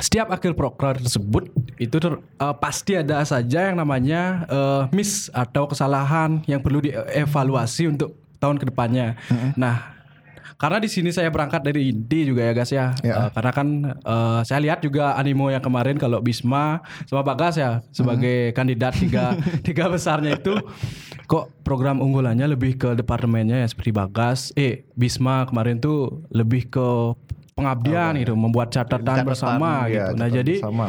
setiap 0.01 0.33
akhir 0.33 0.57
proker 0.57 1.01
tersebut 1.03 1.53
itu 1.77 1.97
ter- 1.99 2.21
eh, 2.21 2.55
pasti 2.61 2.97
ada 2.97 3.25
saja 3.27 3.73
yang 3.73 3.77
namanya 3.81 4.47
eh, 4.47 4.83
miss 4.95 5.29
atau 5.33 5.67
kesalahan 5.69 6.45
yang 6.47 6.61
perlu 6.63 6.85
dievaluasi 6.85 7.91
untuk 7.91 8.17
tahun 8.43 8.59
ke 8.59 8.75
depannya. 8.75 9.15
Nah, 9.55 10.03
karena 10.63 10.79
di 10.79 10.87
sini 10.87 11.11
saya 11.11 11.27
berangkat 11.27 11.59
dari 11.67 11.91
inti 11.91 12.23
juga 12.23 12.47
ya 12.47 12.53
guys 12.55 12.71
ya. 12.71 12.95
Ya. 13.03 13.27
Eh, 13.27 13.29
karena 13.35 13.51
kan 13.51 13.69
eh, 13.99 14.41
saya 14.47 14.63
lihat 14.63 14.79
juga 14.79 15.19
animo 15.19 15.51
yang 15.51 15.59
kemarin 15.59 15.99
kalau 15.99 16.23
Bisma 16.23 16.79
sama 17.11 17.27
Bagas 17.27 17.59
ya 17.59 17.83
sebagai 17.91 18.55
kandidat 18.55 18.95
tiga 18.95 19.35
tiga 19.67 19.91
besarnya 19.91 20.39
itu 20.39 20.55
kok 21.27 21.51
program 21.67 21.99
unggulannya 21.99 22.47
lebih 22.47 22.79
ke 22.79 22.89
departemennya 22.95 23.59
ya 23.59 23.67
seperti 23.67 23.91
Bagas, 23.91 24.55
eh 24.55 24.87
Bisma 24.95 25.51
kemarin 25.51 25.83
tuh 25.83 26.23
lebih 26.31 26.71
ke 26.71 27.19
pengabdian 27.53 28.17
gitu, 28.21 28.35
membuat 28.35 28.73
catatan, 28.73 29.05
Catatan, 29.05 29.29
bersama 29.29 29.87
ya, 29.87 30.09
gitu. 30.09 30.13
Nah, 30.17 30.29
jadi 30.29 30.55
bersama. 30.61 30.89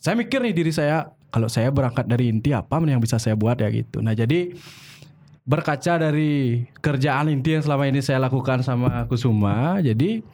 saya 0.00 0.14
mikir 0.16 0.40
nih 0.40 0.54
diri 0.56 0.72
saya 0.72 1.12
kalau 1.36 1.52
saya 1.52 1.68
berangkat 1.68 2.08
dari 2.08 2.32
inti 2.32 2.56
apa 2.56 2.80
yang 2.80 2.96
bisa 2.96 3.20
saya 3.20 3.36
buat 3.36 3.60
ya 3.60 3.68
gitu. 3.68 4.00
Nah 4.00 4.16
jadi 4.16 4.56
berkaca 5.44 6.00
dari 6.00 6.64
kerjaan 6.80 7.28
inti 7.28 7.52
yang 7.52 7.62
selama 7.62 7.84
ini 7.86 8.00
saya 8.00 8.24
lakukan 8.24 8.64
sama 8.64 9.04
Kusuma, 9.04 9.78
jadi 9.84 10.24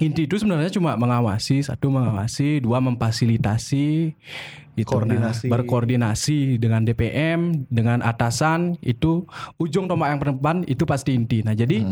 inti 0.00 0.24
itu 0.24 0.40
sebenarnya 0.40 0.72
cuma 0.72 0.96
mengawasi 0.96 1.62
satu 1.62 1.92
mengawasi 1.92 2.64
dua 2.64 2.80
memfasilitasi 2.80 4.16
itu 4.72 4.88
Koordinasi. 4.88 5.52
berkoordinasi 5.52 6.56
dengan 6.56 6.80
DPM 6.80 7.68
dengan 7.68 8.00
atasan 8.00 8.80
itu 8.80 9.28
ujung 9.60 9.84
tombak 9.84 10.16
yang 10.16 10.20
perempuan 10.24 10.56
itu 10.64 10.88
pasti 10.88 11.12
inti. 11.12 11.44
Nah 11.44 11.52
jadi 11.52 11.84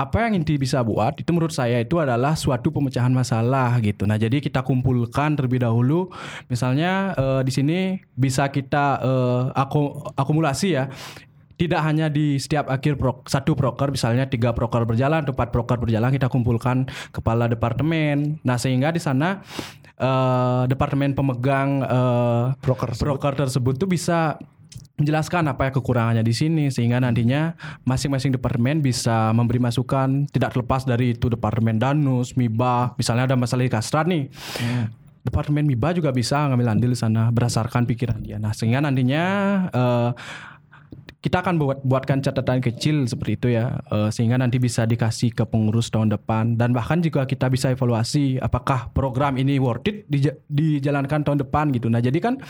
apa 0.00 0.24
yang 0.24 0.40
inti 0.40 0.56
bisa 0.56 0.80
buat 0.80 1.20
itu 1.20 1.28
menurut 1.28 1.52
saya 1.52 1.76
itu 1.76 2.00
adalah 2.00 2.32
suatu 2.32 2.72
pemecahan 2.72 3.12
masalah 3.12 3.76
gitu. 3.84 4.08
Nah 4.08 4.16
jadi 4.16 4.40
kita 4.40 4.64
kumpulkan 4.64 5.36
terlebih 5.36 5.60
dahulu, 5.60 6.08
misalnya 6.48 7.12
eh, 7.12 7.40
di 7.44 7.52
sini 7.52 7.78
bisa 8.16 8.48
kita 8.48 8.96
eh, 9.04 9.42
aku- 9.52 10.16
akumulasi 10.16 10.68
ya. 10.72 10.88
Tidak 11.60 11.76
hanya 11.76 12.08
di 12.08 12.40
setiap 12.40 12.72
akhir 12.72 12.96
pro, 12.96 13.20
satu 13.28 13.52
proker, 13.52 13.92
misalnya 13.92 14.24
tiga 14.24 14.56
proker 14.56 14.88
berjalan, 14.88 15.20
atau 15.20 15.36
empat 15.36 15.52
proker 15.52 15.76
berjalan, 15.76 16.08
kita 16.08 16.32
kumpulkan 16.32 16.88
kepala 17.12 17.52
departemen. 17.52 18.40
Nah 18.40 18.56
sehingga 18.56 18.88
di 18.88 19.04
sana 19.04 19.44
eh, 20.00 20.62
departemen 20.64 21.12
pemegang 21.12 21.84
Proker 22.64 22.96
tersebut. 22.96 23.04
broker 23.04 23.32
tersebut 23.36 23.74
tuh 23.76 23.92
bisa 23.92 24.40
menjelaskan 25.00 25.48
apa 25.48 25.68
ya 25.68 25.70
kekurangannya 25.72 26.20
di 26.20 26.34
sini 26.36 26.68
sehingga 26.68 27.00
nantinya 27.00 27.56
masing-masing 27.88 28.36
departemen 28.36 28.84
bisa 28.84 29.32
memberi 29.32 29.56
masukan 29.56 30.28
tidak 30.28 30.52
terlepas 30.52 30.84
dari 30.84 31.16
itu 31.16 31.32
departemen 31.32 31.80
danus, 31.80 32.36
miba, 32.36 32.92
misalnya 33.00 33.32
ada 33.32 33.36
masalah 33.40 33.64
di 33.64 33.72
kastrat 33.72 34.04
nih. 34.04 34.28
Departemen 35.24 35.64
miba 35.64 35.92
juga 35.96 36.12
bisa 36.12 36.48
ngambil 36.48 36.76
andil 36.76 36.92
di 36.92 37.00
sana 37.00 37.28
berdasarkan 37.32 37.84
pikiran 37.88 38.20
dia. 38.24 38.40
Nah, 38.40 38.56
sehingga 38.56 38.80
nantinya 38.80 39.24
eh, 39.68 40.10
kita 41.20 41.44
akan 41.44 41.60
buat 41.60 41.78
buatkan 41.84 42.24
catatan 42.24 42.64
kecil 42.64 43.04
seperti 43.04 43.32
itu 43.36 43.46
ya 43.52 43.84
eh, 43.92 44.08
sehingga 44.08 44.40
nanti 44.40 44.56
bisa 44.56 44.88
dikasih 44.88 45.36
ke 45.36 45.44
pengurus 45.44 45.92
tahun 45.92 46.16
depan 46.16 46.56
dan 46.56 46.72
bahkan 46.72 47.04
juga 47.04 47.28
kita 47.28 47.52
bisa 47.52 47.68
evaluasi 47.68 48.40
apakah 48.40 48.88
program 48.96 49.36
ini 49.36 49.60
worth 49.60 49.84
it 49.88 50.08
dija- 50.08 50.40
dijalankan 50.48 51.20
tahun 51.20 51.44
depan 51.44 51.68
gitu. 51.76 51.92
Nah, 51.92 52.00
jadi 52.00 52.16
kan 52.20 52.40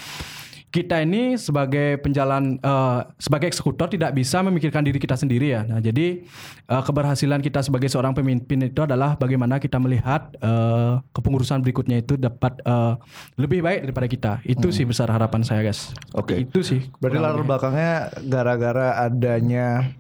kita 0.71 1.03
ini 1.03 1.35
sebagai 1.35 1.99
penjalan 1.99 2.57
eh, 2.63 3.01
sebagai 3.19 3.51
eksekutor 3.51 3.91
tidak 3.91 4.15
bisa 4.15 4.39
memikirkan 4.41 4.87
diri 4.87 5.03
kita 5.03 5.19
sendiri 5.19 5.51
ya. 5.51 5.67
Nah, 5.67 5.83
jadi 5.83 6.23
eh, 6.47 6.83
keberhasilan 6.87 7.43
kita 7.43 7.67
sebagai 7.67 7.91
seorang 7.91 8.15
pemimpin 8.15 8.71
itu 8.71 8.81
adalah 8.87 9.19
bagaimana 9.19 9.59
kita 9.59 9.83
melihat 9.83 10.31
eh, 10.39 11.03
kepengurusan 11.11 11.61
berikutnya 11.67 12.07
itu 12.07 12.15
dapat 12.15 12.63
eh, 12.63 12.95
lebih 13.35 13.67
baik 13.67 13.91
daripada 13.91 14.07
kita. 14.07 14.33
Itu 14.47 14.71
sih 14.71 14.87
besar 14.87 15.11
harapan 15.11 15.43
saya, 15.43 15.67
guys. 15.67 15.91
Oke. 16.15 16.39
Itu 16.39 16.63
sih. 16.63 16.87
Berarti 17.03 17.19
latar 17.19 17.43
belakangnya 17.43 17.93
gara-gara 18.31 19.03
adanya 19.03 19.99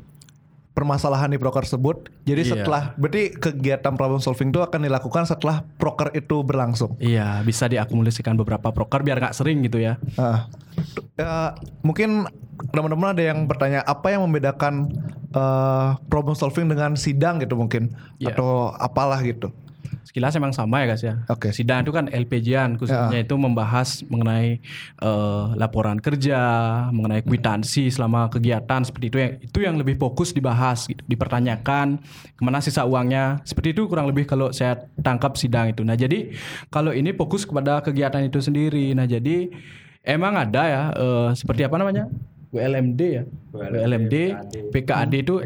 permasalahan 0.70 1.28
di 1.28 1.36
proker 1.36 1.66
tersebut. 1.66 2.08
Jadi 2.24 2.42
Iya. 2.46 2.50
setelah 2.56 2.82
berarti 2.94 3.34
kegiatan 3.34 3.94
problem 3.94 4.22
solving 4.22 4.54
itu 4.54 4.62
akan 4.62 4.86
dilakukan 4.86 5.26
setelah 5.26 5.66
proker 5.76 6.14
itu 6.14 6.40
berlangsung. 6.40 6.94
Iya, 6.96 7.42
bisa 7.42 7.66
diakumulasikan 7.66 8.38
beberapa 8.38 8.70
proker 8.70 9.02
biar 9.02 9.18
nggak 9.18 9.36
sering 9.36 9.66
gitu 9.66 9.82
ya. 9.82 9.98
Ah. 10.14 10.46
Ya, 11.18 11.58
mungkin 11.82 12.30
teman-teman 12.70 13.12
ada 13.12 13.22
yang 13.24 13.44
bertanya 13.44 13.80
apa 13.82 14.14
yang 14.14 14.24
membedakan 14.24 14.88
eh, 15.30 15.88
problem 16.10 16.34
solving 16.34 16.66
dengan 16.66 16.98
sidang 16.98 17.38
gitu 17.38 17.54
mungkin 17.54 17.94
Iya. 18.18 18.34
atau 18.34 18.74
apalah 18.74 19.22
gitu. 19.22 19.54
Sekilas 20.10 20.34
emang 20.34 20.50
sama 20.50 20.82
ya 20.82 20.86
guys 20.90 21.06
ya. 21.06 21.22
Oke. 21.30 21.54
Sidang 21.54 21.86
itu 21.86 21.94
kan 21.94 22.10
LPJ-an 22.10 22.74
khususnya 22.82 23.22
itu 23.22 23.30
membahas 23.38 24.02
mengenai 24.10 24.58
eh, 24.98 25.44
laporan 25.54 26.02
kerja, 26.02 26.42
mengenai 26.90 27.22
kwitansi 27.22 27.94
selama 27.94 28.26
kegiatan 28.26 28.82
seperti 28.82 29.06
itu 29.06 29.18
yang 29.22 29.32
itu 29.38 29.58
yang 29.62 29.76
lebih 29.78 29.94
fokus 30.02 30.34
dibahas 30.34 30.90
gitu, 30.90 30.98
dipertanyakan 31.06 32.02
ke 32.34 32.42
mana 32.42 32.58
sisa 32.58 32.82
uangnya. 32.82 33.38
Seperti 33.46 33.70
itu 33.70 33.86
kurang 33.86 34.10
lebih 34.10 34.26
kalau 34.26 34.50
saya 34.50 34.82
tangkap 34.98 35.38
sidang 35.38 35.70
itu. 35.70 35.86
Nah, 35.86 35.94
jadi 35.94 36.34
kalau 36.74 36.90
ini 36.90 37.14
fokus 37.14 37.46
kepada 37.46 37.78
kegiatan 37.78 38.26
itu 38.26 38.42
sendiri. 38.42 38.90
Nah, 38.98 39.06
jadi 39.06 39.46
emang 40.02 40.34
ada 40.34 40.62
ya 40.66 40.82
eh, 40.90 41.30
seperti 41.38 41.62
apa 41.62 41.78
namanya? 41.78 42.10
WLMD 42.50 43.00
ya. 43.14 43.22
WLMD, 43.54 44.14
PKAD 44.74 45.12
itu 45.22 45.38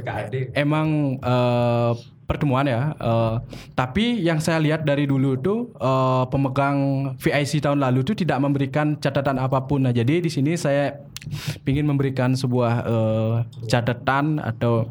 emang 0.57 1.21
eh, 1.21 1.93
pertemuan 2.25 2.65
ya. 2.67 2.93
Eh, 2.97 3.35
tapi 3.77 4.21
yang 4.25 4.41
saya 4.41 4.61
lihat 4.61 4.85
dari 4.85 5.05
dulu 5.09 5.37
tuh 5.39 5.73
eh, 5.77 6.25
pemegang 6.29 6.79
VIC 7.21 7.65
tahun 7.65 7.81
lalu 7.81 8.01
tuh 8.03 8.17
tidak 8.17 8.39
memberikan 8.41 8.97
catatan 8.99 9.41
apa 9.41 9.65
pun. 9.65 9.85
Nah, 9.85 9.93
jadi 9.95 10.21
di 10.21 10.31
sini 10.33 10.57
saya 10.57 11.01
ingin 11.65 11.89
memberikan 11.89 12.33
sebuah 12.37 12.73
eh, 12.85 13.35
catatan 13.69 14.41
atau 14.41 14.89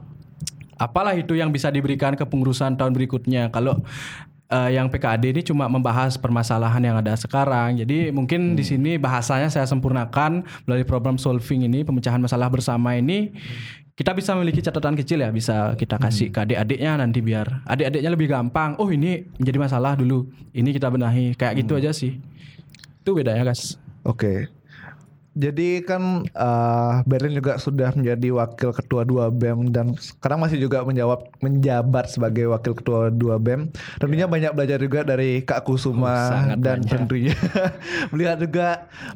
apalah 0.78 1.14
itu 1.14 1.38
yang 1.38 1.54
bisa 1.54 1.70
diberikan 1.70 2.18
ke 2.18 2.26
pengurusan 2.26 2.78
tahun 2.78 2.94
berikutnya. 2.94 3.50
Kalau 3.54 3.82
eh, 4.50 4.70
yang 4.78 4.90
PKAD 4.90 5.24
ini 5.34 5.42
cuma 5.42 5.66
membahas 5.66 6.18
permasalahan 6.18 6.82
yang 6.82 6.98
ada 7.02 7.18
sekarang. 7.18 7.82
Jadi 7.82 8.14
mungkin 8.14 8.54
di 8.54 8.66
sini 8.66 9.02
bahasanya 9.02 9.50
saya 9.50 9.66
sempurnakan 9.66 10.46
melalui 10.66 10.86
problem 10.86 11.18
solving 11.18 11.66
ini, 11.66 11.82
pemecahan 11.82 12.22
masalah 12.22 12.50
bersama 12.50 12.94
ini 12.98 13.34
kita 13.94 14.12
bisa 14.12 14.34
memiliki 14.34 14.58
catatan 14.60 14.98
kecil 14.98 15.22
ya, 15.22 15.30
bisa 15.30 15.78
kita 15.78 16.02
kasih 16.02 16.34
ke 16.34 16.42
adik-adiknya 16.42 16.98
nanti 16.98 17.22
biar 17.22 17.62
adik-adiknya 17.64 18.10
lebih 18.10 18.28
gampang. 18.28 18.74
Oh, 18.76 18.90
ini 18.90 19.30
menjadi 19.38 19.58
masalah 19.60 19.94
dulu. 19.94 20.26
Ini 20.50 20.70
kita 20.70 20.90
benahi. 20.90 21.34
Kayak 21.34 21.62
gitu 21.62 21.78
aja 21.78 21.94
sih. 21.94 22.18
Itu 23.00 23.14
bedanya, 23.14 23.46
guys. 23.46 23.78
Oke. 24.02 24.50
Jadi 25.34 25.82
kan 25.82 26.26
eh, 26.26 26.94
Berlin 27.06 27.34
juga 27.34 27.58
sudah 27.58 27.90
menjadi 27.94 28.30
wakil 28.30 28.70
ketua 28.70 29.02
2 29.02 29.34
BEM 29.34 29.74
dan 29.74 29.98
sekarang 29.98 30.38
masih 30.38 30.62
juga 30.62 30.86
menjawab 30.86 31.26
menjabat 31.42 32.06
sebagai 32.06 32.50
wakil 32.50 32.78
ketua 32.78 33.10
2 33.10 33.18
BEM. 33.40 33.74
Tentunya 33.98 34.30
banyak 34.30 34.54
belajar 34.54 34.78
juga 34.78 35.02
dari 35.02 35.42
Kak 35.42 35.66
Kusuma 35.66 36.14
Oh, 36.14 36.62
dan 36.62 36.82
banyak. 36.82 36.86
tentunya 36.86 37.34
melihat 38.14 38.38
juga 38.38 38.68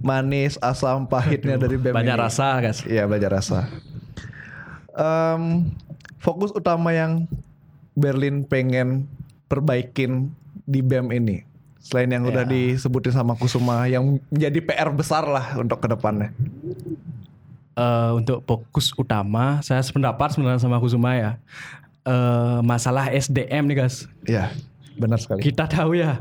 manis 0.02 0.58
asam 0.58 1.06
pahitnya 1.06 1.54
dari 1.56 1.78
BEM 1.78 1.94
Banyak 1.94 2.14
ini. 2.14 2.24
rasa, 2.26 2.46
guys. 2.62 2.82
Iya 2.84 3.06
banyak 3.06 3.30
rasa. 3.30 3.70
Em, 4.98 5.70
fokus 6.18 6.50
utama 6.50 6.90
yang 6.90 7.30
Berlin 7.94 8.42
pengen 8.42 9.06
perbaikin 9.46 10.34
di 10.66 10.82
BEM 10.82 11.14
ini 11.14 11.46
selain 11.78 12.12
yang 12.12 12.28
udah 12.28 12.44
disebutin 12.44 13.16
sama 13.16 13.38
Kusuma 13.40 13.88
yang 13.88 14.20
menjadi 14.28 14.60
PR 14.60 14.90
besar 14.92 15.24
lah 15.24 15.56
untuk 15.56 15.80
ke 15.80 15.88
depannya. 15.88 16.36
Eh, 17.78 18.12
untuk 18.12 18.42
fokus 18.44 18.92
utama 18.98 19.62
saya 19.62 19.80
sependapat 19.80 20.34
sebenarnya 20.34 20.60
sama 20.60 20.82
Kusuma 20.82 21.16
ya. 21.16 21.32
Eh, 22.04 22.60
masalah 22.66 23.08
SDM 23.08 23.70
nih 23.70 23.78
guys. 23.86 24.10
Iya, 24.26 24.52
benar 24.98 25.22
sekali. 25.22 25.46
Kita 25.46 25.70
tahu 25.70 25.96
ya. 25.96 26.20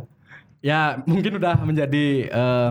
Ya 0.60 1.00
mungkin 1.02 1.40
udah 1.40 1.58
menjadi 1.64 2.06
eh, 2.28 2.70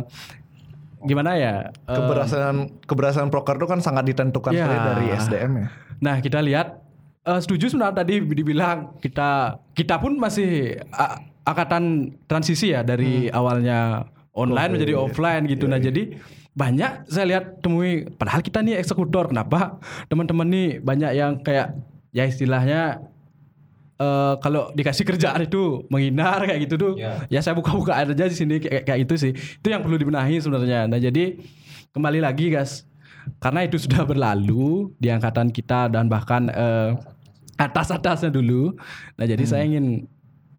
gimana 1.03 1.35
ya? 1.35 1.75
Keberhasilan 1.89 2.79
keberhasilan 2.85 3.27
proker 3.27 3.57
itu 3.57 3.67
kan 3.67 3.81
sangat 3.83 4.05
ditentukan 4.07 4.53
Ya. 4.53 4.69
dari 4.69 5.11
SDM 5.11 5.51
ya. 5.65 5.67
Nah 6.01 6.19
kita 6.19 6.39
lihat 6.39 6.79
eh, 7.23 7.39
setuju 7.39 7.71
sebenarnya 7.71 8.01
tadi 8.01 8.15
dibilang 8.21 8.97
kita 8.99 9.59
kita 9.71 9.95
pun 9.97 10.15
masih 10.15 10.79
a- 10.91 11.19
angkatan 11.45 12.15
transisi 12.25 12.73
ya 12.73 12.81
dari 12.81 13.29
awalnya 13.29 14.09
online 14.33 14.75
menjadi 14.75 14.93
offline 14.97 15.43
gitu. 15.45 15.65
Nah 15.65 15.79
jadi 15.79 16.03
banyak 16.55 17.11
saya 17.11 17.25
lihat 17.35 17.59
temui 17.59 18.07
padahal 18.15 18.39
kita 18.39 18.63
nih 18.63 18.79
eksekutor 18.79 19.27
kenapa 19.27 19.75
teman-teman 20.07 20.47
nih 20.47 20.69
banyak 20.79 21.11
yang 21.13 21.31
kayak 21.39 21.75
ya 22.11 22.23
istilahnya 22.23 23.03
eh 23.95 24.33
kalau 24.43 24.75
dikasih 24.75 25.07
kerjaan 25.07 25.47
itu 25.47 25.87
menghindar 25.87 26.43
kayak 26.43 26.67
gitu 26.67 26.75
tuh 26.75 26.93
ya 27.27 27.39
saya 27.39 27.55
buka-buka 27.55 27.95
aja 27.95 28.27
di 28.27 28.35
sini 28.35 28.59
kayak, 28.59 28.83
kayak 28.83 28.99
itu 29.07 29.15
sih. 29.15 29.31
Itu 29.31 29.67
yang 29.71 29.83
perlu 29.83 29.95
dibenahi 29.95 30.35
sebenarnya. 30.39 30.87
Nah 30.87 30.99
jadi 30.99 31.39
kembali 31.95 32.19
lagi 32.19 32.51
guys 32.51 32.83
karena 33.39 33.65
itu 33.65 33.77
sudah 33.81 34.03
berlalu 34.09 34.93
di 34.97 35.09
angkatan 35.11 35.49
kita 35.49 35.91
dan 35.91 36.09
bahkan 36.09 36.49
eh, 36.49 36.91
atas-atasnya 37.55 38.31
dulu. 38.31 38.75
Nah 39.15 39.25
jadi 39.25 39.43
saya 39.47 39.63
ingin 39.63 40.07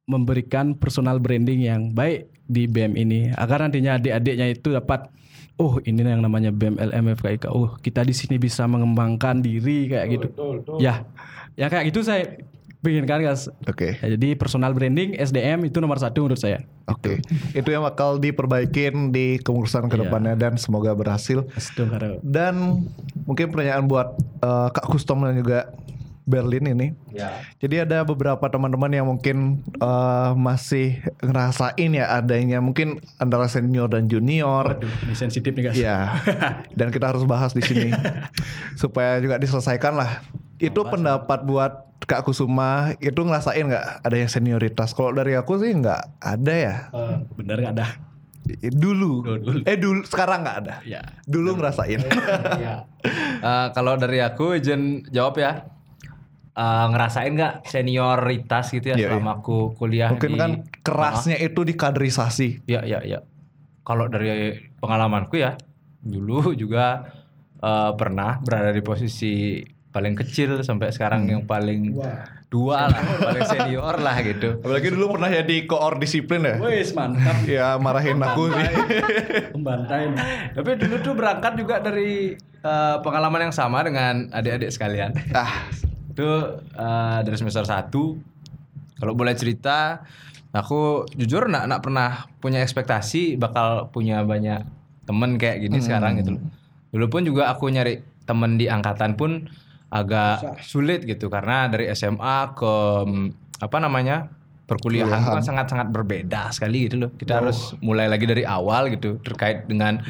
memberikan 0.07 0.79
personal 0.79 1.19
branding 1.19 1.67
yang 1.67 1.83
baik 1.93 2.31
di 2.47 2.71
BEM 2.71 2.95
ini. 2.95 3.35
Agar 3.35 3.63
nantinya 3.67 3.99
adik-adiknya 3.99 4.47
itu 4.55 4.71
dapat 4.73 5.11
oh 5.59 5.83
ini 5.83 6.05
yang 6.05 6.23
namanya 6.23 6.55
BEM 6.55 6.79
LM 6.79 7.17
FKIK 7.17 7.49
oh 7.51 7.75
kita 7.81 8.05
di 8.07 8.15
sini 8.15 8.37
bisa 8.39 8.65
mengembangkan 8.71 9.43
diri 9.43 9.91
kayak 9.91 10.07
gitu. 10.15 10.27
Ya 10.79 11.05
ya 11.57 11.67
kayak 11.73 11.91
gitu 11.91 12.05
saya 12.05 12.39
inginkan 12.89 13.23
guys 13.23 13.51
Oke. 13.67 13.99
Ya, 14.01 14.15
jadi 14.15 14.39
personal 14.39 14.73
branding 14.73 15.19
SDM 15.19 15.67
itu 15.67 15.83
nomor 15.83 15.99
satu 15.99 16.27
menurut 16.27 16.41
saya 16.41 16.65
Oke. 16.87 17.19
Itu 17.51 17.75
yang 17.75 17.83
bakal 17.83 18.23
diperbaikin 18.23 19.11
di 19.11 19.43
kepengurusan 19.43 19.91
ke 19.91 19.99
depannya 19.99 20.39
dan 20.39 20.55
semoga 20.55 20.95
berhasil. 20.95 21.43
Dan 22.23 22.87
mungkin 23.27 23.51
pertanyaan 23.51 23.91
buat 23.91 24.15
eh, 24.39 24.69
Kak 24.71 24.87
Kustom 24.87 25.27
dan 25.27 25.35
juga 25.35 25.75
Berlin 26.27 26.75
ini. 26.75 26.87
Jadi 27.63 27.87
ada 27.87 28.03
beberapa 28.03 28.43
teman-teman 28.51 28.91
yang 28.91 29.07
mungkin 29.07 29.63
eh, 29.79 30.31
masih 30.35 31.03
ngerasain 31.23 31.91
ya 31.91 32.07
adanya 32.19 32.63
mungkin 32.63 33.03
antara 33.19 33.51
senior 33.51 33.91
dan 33.91 34.07
junior. 34.07 34.79
ini 35.07 35.15
sensitif 35.19 35.55
nih 35.55 35.71
guys 35.71 35.79
Iya. 35.79 35.99
Dan 36.79 36.95
kita 36.95 37.11
harus 37.15 37.27
bahas 37.27 37.51
di 37.51 37.63
sini 37.67 37.91
supaya 38.83 39.19
juga 39.19 39.43
diselesaikan 39.43 39.99
lah. 39.99 40.23
Itu 40.63 40.87
pendapat 40.87 41.43
buat 41.47 41.87
Kak 42.07 42.23
Kusuma 42.23 42.95
itu 43.03 43.19
ngerasain 43.19 43.67
nggak 43.67 44.07
adanya 44.07 44.29
senioritas? 44.31 44.95
Kalau 44.95 45.11
dari 45.11 45.35
aku 45.35 45.59
sih 45.59 45.75
nggak 45.75 46.23
ada 46.23 46.55
ya. 46.55 46.77
Eh, 46.95 47.17
bener 47.35 47.59
nggak 47.67 47.75
ada 47.75 47.87
Dulu. 48.63 49.27
Eh 49.67 49.75
dulu 49.75 50.07
sekarang 50.07 50.47
nggak 50.47 50.59
ada. 50.63 50.75
ya 50.87 51.03
Dulu 51.27 51.59
ngerasain. 51.59 51.99
Eh, 51.99 53.67
kalau 53.77 53.99
dari 53.99 54.23
aku 54.23 54.55
izin 54.55 55.03
jawab 55.11 55.43
ya. 55.43 55.67
Eh, 56.57 56.87
ngerasain 56.95 57.35
nggak 57.35 57.67
senioritas 57.67 58.71
gitu 58.71 58.95
ya 58.95 58.97
Iya, 58.97 59.09
selama 59.13 59.43
aku 59.43 59.77
kuliah 59.77 60.09
Mungkin 60.15 60.33
di 60.33 60.39
kan 60.39 60.51
kerasnya 60.81 61.37
itu 61.43 61.67
di 61.67 61.75
kaderisasi. 61.75 62.71
Ya, 62.71 62.87
ya, 62.87 63.03
ya. 63.03 63.27
Kalau 63.83 64.07
dari 64.07 64.55
pengalamanku 64.79 65.37
ya, 65.43 65.59
dulu 66.01 66.55
juga 66.55 67.11
eh, 67.59 67.91
pernah 67.99 68.39
berada 68.47 68.71
di 68.71 68.81
posisi 68.81 69.59
paling 69.97 70.13
kecil 70.13 70.61
sampai 70.61 70.93
sekarang 70.93 71.25
yang 71.25 71.49
paling 71.49 71.97
dua 72.53 72.93
lah, 72.93 73.01
paling 73.17 73.49
senior 73.49 73.97
lah 73.97 74.21
gitu. 74.21 74.61
Apalagi 74.61 74.93
dulu 74.93 75.17
pernah 75.17 75.33
jadi 75.33 75.57
koor 75.65 75.97
disiplin 75.97 76.45
ya. 76.45 76.61
wes 76.61 76.93
mantap 76.93 77.41
Ya 77.49 77.81
marahin 77.81 78.21
aku 78.21 78.53
sih. 78.53 78.69
pembantai 79.57 80.13
Tapi 80.53 80.71
dulu 80.77 81.01
tuh 81.01 81.17
berangkat 81.17 81.57
juga 81.57 81.81
dari 81.81 82.37
eh, 82.61 82.97
pengalaman 83.01 83.49
yang 83.49 83.55
sama 83.57 83.81
dengan 83.89 84.29
adik-adik 84.37 84.69
sekalian. 84.69 85.17
ah, 85.33 85.65
Itu 86.13 86.61
eh, 86.61 87.19
dari 87.25 87.37
semester 87.41 87.65
1 87.65 87.89
Kalau 89.01 89.13
boleh 89.17 89.33
cerita, 89.33 90.05
aku 90.53 91.09
jujur 91.17 91.49
nak 91.49 91.73
nak 91.73 91.81
pernah 91.81 92.29
punya 92.45 92.61
ekspektasi 92.61 93.41
bakal 93.41 93.89
punya 93.89 94.21
banyak 94.29 94.61
temen 95.09 95.41
kayak 95.41 95.65
gini 95.65 95.81
sekarang 95.81 96.21
gitu 96.21 96.37
loh. 96.37 96.45
Dulu 96.93 97.07
pun 97.09 97.23
juga 97.25 97.49
aku 97.49 97.73
nyari 97.73 98.05
temen 98.29 98.61
di 98.61 98.69
angkatan 98.69 99.17
pun 99.17 99.49
agak 99.91 100.61
sulit 100.67 101.07
gitu 101.07 101.31
karena 101.31 101.71
dari 101.71 101.87
SMA 101.95 102.57
ke 102.59 102.75
mm, 103.07 103.27
apa 103.63 103.77
namanya 103.79 104.27
perkuliahan 104.67 105.23
itu 105.23 105.31
kan 105.31 105.47
sangat-sangat 105.47 105.89
berbeda 105.95 106.51
sekali 106.51 106.91
gitu 106.91 107.07
loh. 107.07 107.11
Kita 107.15 107.39
harus 107.39 107.79
mulai 107.79 108.11
lagi 108.11 108.27
dari 108.27 108.43
awal 108.43 108.91
gitu 108.91 109.23
terkait 109.23 109.71
dengan 109.71 110.03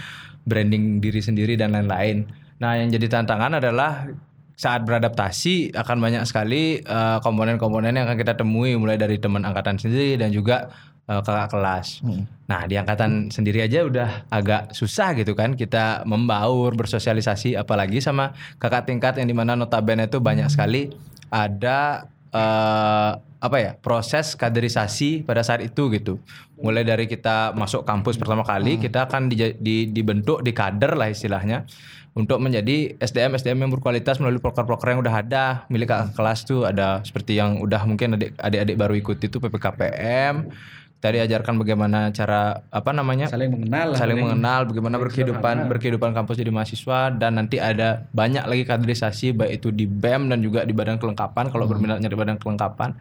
branding 0.48 0.98
diri 1.04 1.20
sendiri 1.20 1.54
dan 1.60 1.76
lain-lain. 1.76 2.24
Nah, 2.56 2.80
yang 2.80 2.88
jadi 2.88 3.20
tantangan 3.20 3.60
adalah 3.60 4.08
saat 4.56 4.88
beradaptasi 4.88 5.76
akan 5.76 5.96
banyak 6.00 6.24
sekali 6.24 6.80
eh, 6.80 7.18
komponen-komponen 7.20 7.92
yang 7.92 8.08
akan 8.08 8.16
kita 8.16 8.40
temui 8.40 8.72
mulai 8.80 8.96
dari 8.96 9.20
teman 9.20 9.44
angkatan 9.44 9.76
sendiri 9.76 10.16
dan 10.16 10.32
juga 10.32 10.72
eh, 11.06 11.20
kakak 11.22 11.48
kelas. 11.50 12.02
Nah 12.46 12.62
di 12.66 12.74
angkatan 12.74 13.30
sendiri 13.30 13.62
aja 13.62 13.82
udah 13.82 14.26
agak 14.30 14.70
susah 14.70 15.14
gitu 15.14 15.34
kan 15.34 15.54
kita 15.54 16.06
membaur 16.06 16.74
bersosialisasi 16.74 17.54
apalagi 17.54 17.98
sama 17.98 18.34
kakak 18.58 18.86
tingkat 18.86 19.18
yang 19.18 19.26
di 19.26 19.34
mana 19.34 19.58
notabene 19.58 20.06
itu 20.06 20.22
banyak 20.22 20.46
sekali 20.46 20.90
ada 21.30 22.06
eh, 22.30 23.10
apa 23.36 23.56
ya 23.60 23.76
proses 23.78 24.34
kaderisasi 24.34 25.22
pada 25.22 25.42
saat 25.42 25.62
itu 25.62 25.90
gitu. 25.92 26.18
Mulai 26.56 26.88
dari 26.88 27.04
kita 27.04 27.52
masuk 27.52 27.84
kampus 27.84 28.16
pertama 28.16 28.42
kali 28.42 28.80
kita 28.80 29.06
akan 29.06 29.28
dija- 29.28 29.58
di- 29.60 29.92
dibentuk 29.92 30.40
di 30.40 30.56
kader 30.56 30.96
lah 30.96 31.12
istilahnya 31.12 31.68
untuk 32.16 32.40
menjadi 32.40 32.96
SDM 32.96 33.36
SDM 33.36 33.68
yang 33.68 33.72
berkualitas 33.76 34.16
melalui 34.16 34.40
proker-proker 34.40 34.88
yang 34.96 35.04
udah 35.04 35.14
ada 35.20 35.44
milik 35.68 35.92
kakak 35.92 36.16
kelas 36.16 36.48
tuh 36.48 36.64
ada 36.64 37.04
seperti 37.04 37.36
yang 37.36 37.60
udah 37.60 37.84
mungkin 37.84 38.16
adik- 38.16 38.40
adik-adik 38.40 38.76
baru 38.80 38.94
ikut 38.96 39.18
itu 39.20 39.36
PPKPM. 39.36 40.48
Kita 40.96 41.12
diajarkan 41.12 41.60
bagaimana 41.60 42.08
cara 42.08 42.64
apa 42.72 42.90
namanya? 42.90 43.28
Saling 43.28 43.52
mengenal 43.52 43.94
saling 44.00 44.16
mengenal 44.16 44.64
bagaimana 44.64 44.96
berkehidupan 44.96 45.68
berkehidupan 45.68 46.16
kampus 46.16 46.40
jadi 46.40 46.48
mahasiswa 46.48 47.12
dan 47.12 47.36
nanti 47.36 47.60
ada 47.60 48.08
banyak 48.16 48.48
lagi 48.48 48.64
kaderisasi 48.64 49.36
baik 49.36 49.60
itu 49.60 49.68
di 49.70 49.84
BEM 49.84 50.32
dan 50.32 50.40
juga 50.40 50.64
di 50.64 50.72
badan 50.72 50.96
kelengkapan 50.96 51.52
kalau 51.52 51.68
berminat 51.68 52.00
nyari 52.00 52.16
badan 52.16 52.40
kelengkapan. 52.40 52.96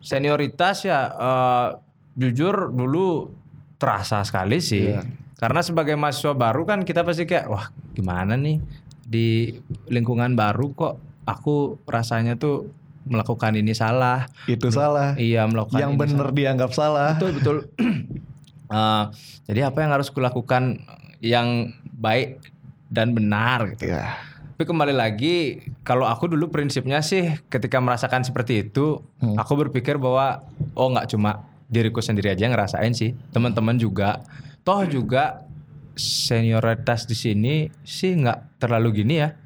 Senioritas 0.00 0.88
ya 0.88 1.12
eh, 1.12 1.68
jujur 2.16 2.72
dulu 2.72 3.28
terasa 3.76 4.24
sekali 4.24 4.58
sih. 4.58 4.96
Karena 5.36 5.58
sebagai 5.58 5.98
mahasiswa 5.98 6.38
baru 6.38 6.62
kan 6.64 6.86
kita 6.86 7.02
pasti 7.02 7.28
kayak 7.28 7.46
wah 7.52 7.68
gimana 7.92 8.38
nih? 8.38 8.62
Di 9.04 9.50
lingkungan 9.92 10.32
baru 10.32 10.72
kok 10.72 10.94
aku 11.26 11.82
rasanya 11.86 12.38
tuh 12.38 12.81
melakukan 13.06 13.52
ini 13.58 13.74
salah. 13.74 14.30
Itu 14.46 14.70
salah. 14.70 15.14
iya 15.18 15.42
melakukan 15.46 15.78
Yang 15.80 15.92
ini 15.94 16.00
bener 16.00 16.28
dianggap 16.30 16.70
salah. 16.74 17.18
betul 17.18 17.32
betul. 17.38 17.56
Eh, 18.72 19.04
jadi 19.52 19.68
apa 19.68 19.84
yang 19.84 19.92
harus 19.92 20.08
kulakukan 20.08 20.80
yang 21.20 21.76
baik 21.92 22.40
dan 22.88 23.12
benar 23.12 23.68
gitu. 23.76 23.92
Ya. 23.92 24.16
tapi 24.56 24.64
kembali 24.64 24.96
lagi 24.96 25.60
kalau 25.84 26.08
aku 26.08 26.32
dulu 26.32 26.48
prinsipnya 26.48 27.04
sih 27.04 27.36
ketika 27.52 27.84
merasakan 27.84 28.24
seperti 28.24 28.64
itu 28.64 29.04
aku 29.36 29.52
berpikir 29.60 30.00
bahwa 30.00 30.48
oh 30.72 30.88
nggak 30.88 31.12
cuma 31.12 31.44
diriku 31.68 32.00
sendiri 32.00 32.32
aja 32.32 32.48
yang 32.48 32.56
ngerasain 32.56 32.96
sih 32.96 33.12
teman-teman 33.28 33.76
juga. 33.76 34.24
Toh 34.64 34.88
juga 34.88 35.44
senioritas 35.92 37.04
di 37.04 37.16
sini 37.16 37.54
sih 37.84 38.16
nggak 38.16 38.56
terlalu 38.56 39.04
gini 39.04 39.20
ya 39.20 39.36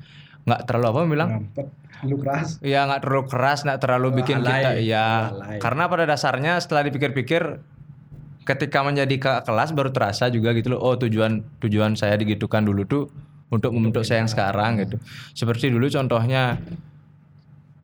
nggak 0.47 0.61
terlalu 0.65 0.87
apa 0.87 1.01
bilang 1.11 1.31
Lu 2.05 2.21
keras. 2.21 2.61
Ya 2.61 2.85
nggak 2.85 3.01
terlalu 3.09 3.25
keras, 3.31 3.59
nggak 3.65 3.81
terlalu 3.81 4.09
bikin 4.21 4.45
alay. 4.45 4.61
kita 4.61 4.71
ya. 4.85 5.33
Alay. 5.33 5.57
Karena 5.63 5.89
pada 5.89 6.05
dasarnya 6.05 6.61
setelah 6.61 6.85
dipikir-pikir, 6.85 7.57
ketika 8.45 8.79
menjadi 8.85 9.17
kakak 9.17 9.43
kelas 9.49 9.71
baru 9.73 9.91
terasa 9.95 10.29
juga 10.29 10.53
gitu 10.53 10.77
loh. 10.77 10.81
Oh 10.85 10.95
tujuan 11.01 11.41
tujuan 11.65 11.97
saya 11.97 12.21
digitukan 12.21 12.69
dulu 12.69 12.85
tuh 12.85 13.09
untuk 13.49 13.73
membentuk 13.73 14.05
saya 14.05 14.21
yang 14.21 14.31
sekarang 14.31 14.77
gitu. 14.85 15.01
Seperti 15.33 15.73
dulu 15.73 15.89
contohnya, 15.89 16.61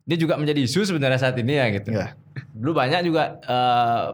ini 0.05 0.15
juga 0.19 0.37
menjadi 0.37 0.61
isu 0.61 0.85
sebenarnya 0.85 1.17
saat 1.17 1.35
ini 1.41 1.53
ya 1.57 1.65
gitu. 1.73 1.89
Ya. 1.89 2.13
Dulu 2.53 2.77
banyak 2.77 3.01
juga 3.01 3.41
eh, 3.41 4.05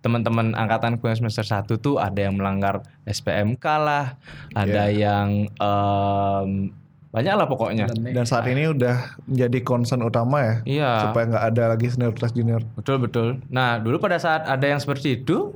teman-teman 0.00 0.56
angkatan 0.56 0.96
yang 0.96 1.16
semester 1.16 1.44
1 1.44 1.76
tuh 1.76 2.00
ada 2.00 2.16
yang 2.16 2.40
melanggar 2.40 2.80
SPMK 3.04 3.64
lah, 3.78 4.16
ada 4.56 4.88
yang 4.88 5.44
em, 5.60 6.72
banyak 7.10 7.34
lah 7.34 7.46
pokoknya. 7.50 7.90
Dan 7.90 8.22
saat 8.22 8.46
ini 8.46 8.70
udah 8.70 9.18
menjadi 9.26 9.58
concern 9.66 10.06
utama 10.06 10.38
ya. 10.42 10.54
Iya. 10.62 10.90
Supaya 11.10 11.24
nggak 11.26 11.44
ada 11.54 11.62
lagi 11.74 11.86
senioritas 11.90 12.30
junior. 12.30 12.62
Betul 12.78 13.02
betul. 13.02 13.42
Nah 13.50 13.82
dulu 13.82 13.98
pada 13.98 14.22
saat 14.22 14.46
ada 14.46 14.62
yang 14.62 14.78
seperti 14.78 15.18
itu, 15.18 15.50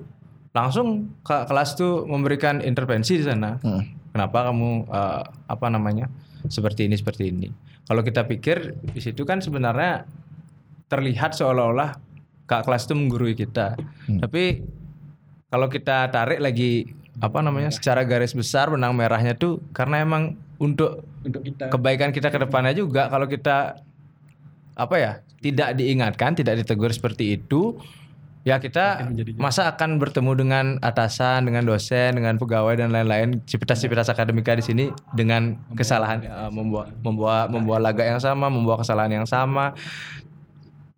langsung 0.51 1.15
ke 1.23 1.47
kelas 1.47 1.79
tuh 1.79 2.11
memberikan 2.11 2.59
intervensi 2.59 3.23
di 3.23 3.25
sana. 3.27 3.63
Kenapa 4.11 4.51
kamu 4.51 4.91
eh, 4.91 5.23
apa 5.47 5.67
namanya 5.71 6.11
seperti 6.51 6.91
ini 6.91 6.99
seperti 6.99 7.31
ini? 7.31 7.49
Kalau 7.87 8.03
kita 8.03 8.27
pikir 8.27 8.75
di 8.83 9.01
situ 9.03 9.23
kan 9.23 9.39
sebenarnya 9.39 10.11
terlihat 10.91 11.39
seolah-olah 11.39 11.95
kak 12.51 12.67
kelas 12.67 12.91
itu 12.91 12.95
menggurui 12.99 13.39
kita. 13.39 13.79
Tapi 14.11 14.63
kalau 15.55 15.71
kita 15.71 16.11
tarik 16.11 16.43
lagi 16.43 16.91
apa 17.23 17.39
namanya 17.39 17.71
secara 17.71 18.03
garis 18.03 18.35
besar 18.35 18.75
benang 18.75 18.91
merahnya 18.99 19.39
tuh 19.39 19.63
karena 19.71 20.03
emang 20.03 20.35
untuk 20.65 21.05
Untuk 21.21 21.45
kita. 21.45 21.69
kebaikan 21.69 22.11
kita 22.17 22.33
ke 22.33 22.39
depannya 22.41 22.73
juga 22.73 23.13
kalau 23.13 23.29
kita 23.29 23.77
apa 24.75 24.97
ya 24.97 25.13
tidak 25.45 25.77
diingatkan 25.77 26.33
tidak 26.33 26.65
ditegur 26.65 26.89
seperti 26.89 27.37
itu 27.37 27.77
ya 28.45 28.61
kita 28.61 29.09
masa 29.41 29.73
akan 29.73 29.97
bertemu 29.97 30.33
dengan 30.37 30.67
atasan 30.85 31.49
dengan 31.49 31.65
dosen 31.65 32.17
dengan 32.17 32.37
pegawai 32.37 32.77
dan 32.77 32.93
lain-lain 32.93 33.41
civitas-civitas 33.49 34.13
akademika 34.13 34.53
di 34.53 34.65
sini 34.65 34.85
dengan 35.17 35.57
kesalahan. 35.73 36.21
eh, 36.21 36.51
membawa 36.53 36.85
membawa 37.01 37.37
membawa 37.49 37.79
laga 37.81 38.05
yang 38.05 38.21
sama 38.21 38.53
membawa 38.53 38.81
kesalahan 38.85 39.25
yang 39.25 39.29
sama. 39.29 39.73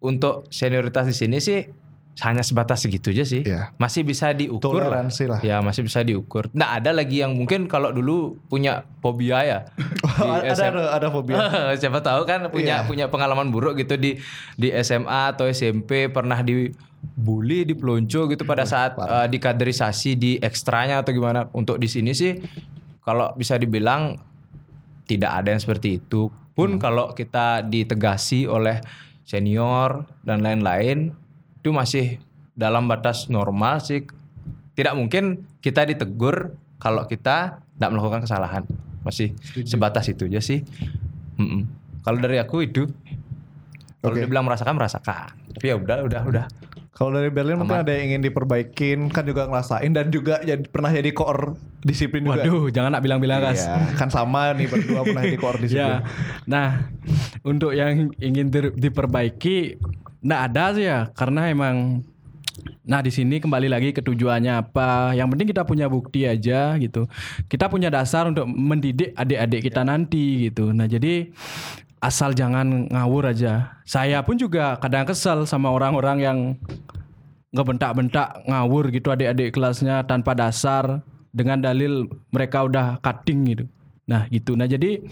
Untuk 0.02 0.46
senioritas 0.52 1.09
di 1.09 1.14
sini 1.16 1.38
sih 1.42 1.66
hanya 2.24 2.40
sebatas 2.40 2.81
segitu 2.81 3.12
aja 3.12 3.29
sih 3.29 3.44
Iya. 3.44 3.76
masih 3.76 4.00
bisa 4.00 4.33
diukur. 4.33 4.81
Toleransi 4.81 5.24
lah. 5.29 5.40
Ya 5.44 5.61
masih 5.61 5.85
bisa 5.85 6.00
diukur. 6.00 6.48
Nah 6.57 6.81
ada 6.81 6.88
lagi 6.88 7.20
yang 7.20 7.37
mungkin 7.37 7.68
kalau 7.68 7.92
dulu 7.92 8.40
punya 8.48 8.88
fobia 9.05 9.44
ya. 9.44 9.59
di 10.16 10.24
ada, 10.24 10.48
SM. 10.57 10.72
ada 10.72 10.96
ada 10.96 11.09
fobia. 11.12 11.37
Siapa 11.81 12.00
tahu 12.00 12.24
kan 12.24 12.48
punya 12.48 12.81
Iya. 12.81 12.88
punya 12.88 13.07
pengalaman 13.12 13.52
buruk 13.52 13.76
gitu 13.76 14.00
di 14.00 14.16
di 14.57 14.72
SMA 14.81 15.37
atau 15.37 15.44
SMP 15.44 16.09
pernah 16.09 16.40
dibully, 16.40 17.68
dipelonco 17.68 18.33
gitu 18.33 18.48
pada 18.48 18.64
saat 18.64 18.96
eh, 18.96 19.29
dikaderisasi 19.29 20.16
di 20.16 20.33
ekstranya 20.40 21.05
atau 21.05 21.12
gimana. 21.12 21.52
Untuk 21.52 21.76
di 21.76 21.85
sini 21.85 22.16
sih 22.16 22.33
kalau 23.05 23.37
bisa 23.37 23.61
dibilang 23.61 24.16
tidak 25.05 25.44
ada 25.44 25.52
yang 25.52 25.61
seperti 25.61 26.00
itu. 26.00 26.33
Pun 26.57 26.81
kalau 26.81 27.12
kita 27.12 27.61
ditegasi 27.61 28.48
oleh 28.48 28.81
senior 29.22 30.09
dan 30.24 30.40
lain-lain 30.40 31.12
itu 31.66 31.74
masih 31.74 32.22
dalam 32.55 32.87
batas 32.87 33.26
normal 33.26 33.83
sih. 33.83 34.07
Tidak 34.79 34.94
mungkin 34.94 35.42
kita 35.59 35.83
ditegur 35.83 36.55
kalau 36.79 37.02
kita 37.11 37.59
tidak 37.59 37.90
melakukan 37.90 38.22
kesalahan. 38.22 38.62
Masih 39.02 39.35
sebatas 39.66 40.07
itu 40.07 40.31
aja 40.31 40.38
sih. 40.38 40.62
Mm-mm. 41.42 41.66
Kalau 42.07 42.22
dari 42.22 42.38
aku 42.38 42.62
itu 42.62 42.87
kalau 43.98 44.14
Oke. 44.14 44.22
dibilang 44.22 44.46
merasakan 44.46 44.79
merasakan. 44.79 45.35
Tapi 45.59 45.66
ya 45.66 45.74
udah 45.74 46.07
udah 46.07 46.22
udah. 46.22 46.44
Kalau 46.94 47.11
dari 47.18 47.35
Berlin 47.35 47.59
mungkin 47.59 47.83
ada 47.83 47.90
yang 47.90 48.14
ingin 48.14 48.31
diperbaikin 48.31 49.11
kan 49.11 49.26
juga 49.26 49.50
ngerasain 49.50 49.90
dan 49.90 50.09
juga 50.14 50.38
jadi, 50.46 50.62
pernah 50.70 50.94
jadi 50.94 51.11
koor 51.11 51.59
disiplin 51.83 52.24
juga. 52.24 52.46
Waduh, 52.46 52.70
jangan 52.70 52.94
nak 52.94 53.02
bilang-bilang 53.02 53.42
gas. 53.42 53.66
Iya, 53.66 53.98
kan 53.98 54.09
sama 54.09 54.55
nih 54.55 54.70
berdua 54.70 55.02
pernah 55.02 55.22
jadi 55.26 55.37
koor 55.42 55.59
disiplin. 55.66 55.98
Ya. 55.98 56.07
Nah, 56.46 56.88
untuk 57.42 57.74
yang 57.74 58.14
ingin 58.16 58.55
diperbaiki, 58.55 59.83
nggak 60.27 60.43
ada 60.51 60.65
sih 60.75 60.85
ya, 60.91 61.01
karena 61.15 61.47
emang 61.47 62.03
Nah 62.87 63.03
di 63.03 63.11
sini 63.11 63.43
kembali 63.43 63.69
lagi 63.69 63.91
ke 63.91 64.01
tujuannya 64.01 64.53
apa. 64.62 65.12
Yang 65.12 65.29
penting 65.35 65.49
kita 65.51 65.62
punya 65.67 65.87
bukti 65.91 66.23
aja 66.25 66.79
gitu. 66.79 67.11
Kita 67.51 67.67
punya 67.67 67.91
dasar 67.91 68.31
untuk 68.31 68.47
mendidik 68.47 69.12
adik-adik 69.19 69.61
kita 69.71 69.83
nanti 69.83 70.49
gitu. 70.49 70.71
Nah 70.71 70.87
jadi 70.87 71.31
asal 71.99 72.33
jangan 72.33 72.87
ngawur 72.87 73.35
aja. 73.35 73.83
Saya 73.83 74.23
pun 74.23 74.39
juga 74.39 74.79
kadang 74.79 75.03
kesel 75.03 75.45
sama 75.51 75.75
orang-orang 75.75 76.19
yang 76.23 76.39
ngebentak-bentak 77.51 78.47
ngawur 78.47 78.93
gitu 78.95 79.11
adik-adik 79.11 79.57
kelasnya 79.57 80.07
tanpa 80.07 80.37
dasar 80.39 81.03
dengan 81.35 81.59
dalil 81.61 82.07
mereka 82.31 82.65
udah 82.65 83.03
cutting 83.03 83.41
gitu. 83.51 83.65
Nah 84.07 84.31
gitu. 84.31 84.55
Nah 84.55 84.71
jadi 84.71 85.03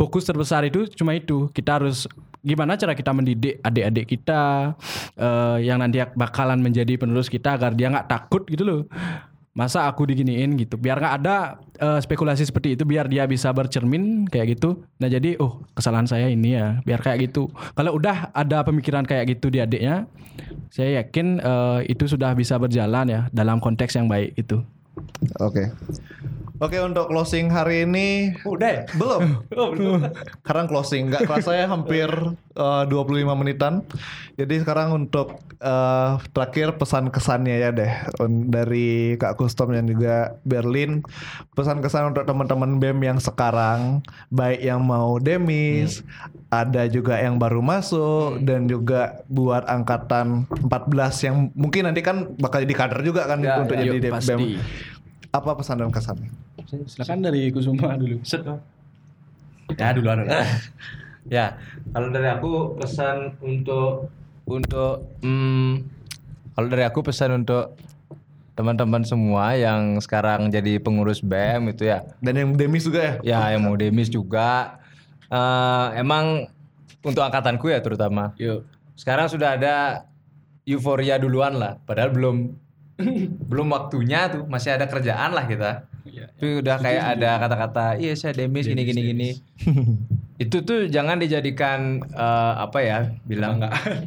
fokus 0.00 0.24
terbesar 0.24 0.64
itu 0.64 0.88
cuma 0.96 1.12
itu. 1.12 1.52
Kita 1.52 1.76
harus 1.76 2.08
gimana 2.42 2.78
cara 2.78 2.94
kita 2.94 3.10
mendidik 3.10 3.58
adik-adik 3.60 4.06
kita 4.06 4.74
eh, 5.18 5.56
yang 5.66 5.82
nanti 5.82 6.02
bakalan 6.14 6.62
menjadi 6.62 6.94
penerus 6.96 7.26
kita 7.26 7.58
agar 7.58 7.74
dia 7.74 7.90
nggak 7.90 8.08
takut 8.08 8.46
gitu 8.46 8.64
loh. 8.64 8.82
Masa 9.58 9.90
aku 9.90 10.06
diginiin 10.06 10.54
gitu. 10.54 10.78
Biar 10.78 11.02
nggak 11.02 11.14
ada 11.18 11.58
eh, 11.82 11.98
spekulasi 11.98 12.46
seperti 12.46 12.78
itu. 12.78 12.86
Biar 12.86 13.10
dia 13.10 13.26
bisa 13.26 13.50
bercermin 13.50 14.30
kayak 14.30 14.54
gitu. 14.54 14.86
Nah 15.02 15.10
jadi 15.10 15.34
oh 15.42 15.66
kesalahan 15.74 16.06
saya 16.06 16.30
ini 16.30 16.54
ya. 16.54 16.78
Biar 16.86 17.02
kayak 17.02 17.30
gitu. 17.30 17.50
Kalau 17.74 17.98
udah 17.98 18.30
ada 18.30 18.62
pemikiran 18.62 19.02
kayak 19.02 19.34
gitu 19.34 19.50
di 19.50 19.58
adiknya, 19.58 20.06
saya 20.70 21.02
yakin 21.02 21.42
eh, 21.42 21.80
itu 21.90 22.06
sudah 22.06 22.32
bisa 22.38 22.54
berjalan 22.54 23.06
ya 23.10 23.20
dalam 23.34 23.58
konteks 23.58 23.98
yang 23.98 24.06
baik 24.06 24.38
itu. 24.38 24.62
Oke. 25.42 25.74
Oke 26.58 26.74
untuk 26.82 27.06
closing 27.06 27.54
hari 27.54 27.86
ini 27.86 28.34
Udah. 28.42 28.82
ya? 28.82 28.82
belum. 28.98 29.38
Sekarang 30.42 30.66
closing 30.66 31.06
nggak 31.06 31.30
kerasa 31.30 31.54
ya 31.54 31.70
hampir 31.70 32.10
eh, 32.58 32.82
25 32.90 32.98
menitan. 33.38 33.86
Jadi 34.34 34.62
sekarang 34.62 35.06
untuk 35.06 35.38
eh, 35.62 36.10
terakhir 36.34 36.74
pesan 36.74 37.14
kesannya 37.14 37.62
ya 37.62 37.70
deh 37.70 37.92
dari 38.50 39.14
Kak 39.14 39.38
Kustom 39.38 39.70
dan 39.70 39.86
juga 39.86 40.34
Berlin. 40.42 41.06
Pesan 41.54 41.78
kesan 41.78 42.10
untuk 42.10 42.26
teman-teman 42.26 42.82
BEM 42.82 43.06
yang 43.06 43.18
sekarang 43.22 44.02
baik 44.34 44.58
yang 44.58 44.82
mau 44.82 45.22
demis, 45.22 46.02
ada 46.50 46.90
juga 46.90 47.22
yang 47.22 47.38
baru 47.38 47.62
masuk 47.62 48.42
dan 48.42 48.66
juga 48.66 49.22
buat 49.30 49.62
angkatan 49.70 50.50
14 50.66 51.26
yang 51.26 51.36
mungkin 51.54 51.86
nanti 51.86 52.02
kan 52.02 52.34
bakal 52.34 52.66
jadi 52.66 52.74
kader 52.74 53.06
juga 53.06 53.30
kan 53.30 53.38
Ya, 53.38 53.62
untuk 53.62 53.78
ya, 53.78 53.94
jadi 53.94 53.94
yuk, 53.94 54.02
BEM. 54.02 54.14
pasti. 54.18 54.46
Apa 55.30 55.54
pesan 55.54 55.78
dan 55.78 55.94
kesannya? 55.94 56.47
Silakan 56.68 57.24
dari 57.24 57.48
Kusuma 57.48 57.96
dulu. 57.96 58.20
Ya 59.76 59.88
duluan. 59.96 60.28
Ya, 61.28 61.60
kalau 61.92 62.08
dari 62.08 62.24
aku 62.24 62.80
pesan 62.80 63.36
untuk 63.44 64.08
untuk 64.48 65.12
hmm, 65.20 65.84
kalau 66.56 66.68
dari 66.72 66.88
aku 66.88 67.04
pesan 67.04 67.44
untuk 67.44 67.76
teman-teman 68.56 69.04
semua 69.04 69.52
yang 69.52 70.00
sekarang 70.00 70.48
jadi 70.48 70.80
pengurus 70.80 71.20
BEM 71.20 71.76
itu 71.76 71.84
ya. 71.84 72.00
Dan 72.24 72.32
yang 72.32 72.48
demis 72.56 72.88
juga 72.88 73.00
ya? 73.04 73.14
Ya, 73.20 73.40
yang 73.52 73.68
mau 73.68 73.76
demis 73.76 74.08
juga 74.08 74.80
eh, 75.28 75.86
emang 76.00 76.48
untuk 77.04 77.20
angkatanku 77.20 77.68
ya 77.68 77.84
terutama. 77.84 78.32
Yuk. 78.40 78.64
Sekarang 78.96 79.28
sudah 79.28 79.60
ada 79.60 80.08
euforia 80.64 81.20
duluan 81.20 81.60
lah, 81.60 81.76
padahal 81.84 82.08
belum 82.08 82.36
belum 83.52 83.68
waktunya 83.68 84.32
tuh, 84.32 84.48
masih 84.48 84.80
ada 84.80 84.88
kerjaan 84.88 85.36
lah 85.36 85.44
kita. 85.44 85.84
Tapi 86.10 86.64
udah 86.64 86.76
kayak 86.80 87.04
ada 87.18 87.30
kata-kata, 87.42 87.84
iya 88.00 88.12
saya 88.14 88.32
demis 88.34 88.64
gini 88.64 88.82
gini 88.84 89.00
gini. 89.12 89.30
Itu 90.42 90.62
tuh 90.62 90.86
jangan 90.86 91.18
dijadikan 91.18 92.00
eh, 92.14 92.54
apa 92.62 92.78
ya, 92.80 92.98
bilang 93.26 93.58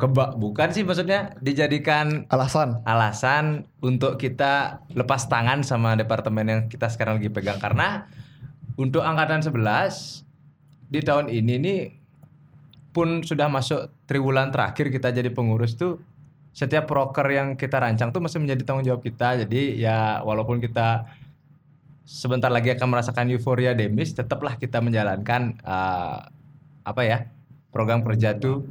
kebak. 0.02 0.40
bukan 0.40 0.72
sih 0.72 0.88
maksudnya 0.88 1.36
dijadikan 1.44 2.24
Alasan? 2.32 2.80
alasan 2.88 3.68
untuk 3.84 4.16
kita 4.16 4.84
lepas 4.96 5.28
tangan 5.28 5.62
sama 5.68 6.00
departemen 6.00 6.46
yang 6.48 6.62
kita 6.72 6.88
sekarang 6.88 7.20
lagi 7.20 7.30
pegang. 7.30 7.60
Karena 7.60 8.08
untuk 8.80 9.04
angkatan 9.04 9.44
11 9.44 10.24
di 10.92 11.00
tahun 11.04 11.28
ini 11.28 11.54
nih 11.60 11.82
pun 12.92 13.24
sudah 13.24 13.48
masuk 13.48 13.92
triwulan 14.04 14.52
terakhir 14.52 14.92
kita 14.92 15.16
jadi 15.16 15.32
pengurus 15.32 15.80
tuh 15.80 16.04
setiap 16.52 16.84
proker 16.84 17.24
yang 17.32 17.56
kita 17.56 17.80
rancang 17.80 18.12
tuh 18.12 18.20
masih 18.20 18.44
menjadi 18.44 18.68
tanggung 18.68 18.84
jawab 18.84 19.00
kita. 19.00 19.40
Jadi 19.48 19.80
ya 19.80 20.20
walaupun 20.24 20.60
kita 20.60 21.08
sebentar 22.06 22.50
lagi 22.50 22.74
akan 22.74 22.88
merasakan 22.92 23.30
euforia 23.32 23.78
demis 23.78 24.12
tetaplah 24.12 24.58
kita 24.58 24.82
menjalankan 24.82 25.58
eh, 25.62 26.18
apa 26.82 27.02
ya 27.06 27.30
program 27.70 28.04
kerja 28.04 28.36
tuh 28.36 28.68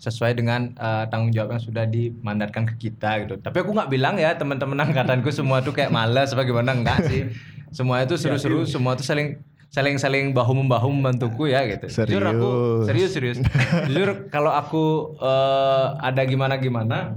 sesuai 0.00 0.32
dengan 0.32 0.72
eh, 0.72 1.04
tanggung 1.12 1.28
jawab 1.28 1.54
yang 1.58 1.62
sudah 1.62 1.84
dimandatkan 1.84 2.64
ke 2.64 2.88
kita 2.88 3.28
gitu. 3.28 3.36
Tapi 3.36 3.56
aku 3.60 3.76
nggak 3.76 3.90
bilang 3.92 4.16
ya 4.16 4.32
teman-teman 4.32 4.80
angkatanku 4.88 5.28
semua 5.28 5.60
tuh 5.60 5.76
kayak 5.76 5.92
malas 5.92 6.32
apa 6.32 6.48
gimana 6.48 6.72
enggak 6.72 7.04
sih. 7.06 7.28
Semua 7.70 8.02
itu 8.02 8.18
seru-seru, 8.18 8.66
semua 8.66 8.98
tuh 8.98 9.06
saling 9.06 9.38
saling 9.70 9.94
saling 10.02 10.34
bahu 10.34 10.50
membahu 10.58 10.90
membantuku 10.90 11.54
ya 11.54 11.62
gitu. 11.70 11.86
Jujur 11.86 12.24
aku 12.26 12.50
serius 12.90 13.10
serius. 13.14 13.38
Jujur 13.86 14.26
kalau 14.32 14.50
aku 14.50 15.14
eh, 15.20 15.86
ada 16.00 16.22
gimana 16.26 16.58
gimana 16.58 17.14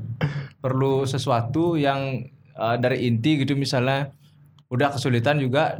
perlu 0.61 1.07
sesuatu 1.09 1.79
yang 1.79 2.29
eh, 2.53 2.75
dari 2.77 3.09
inti 3.09 3.41
gitu 3.41 3.57
misalnya 3.57 4.13
udah 4.73 4.89
kesulitan 4.89 5.37
juga 5.37 5.77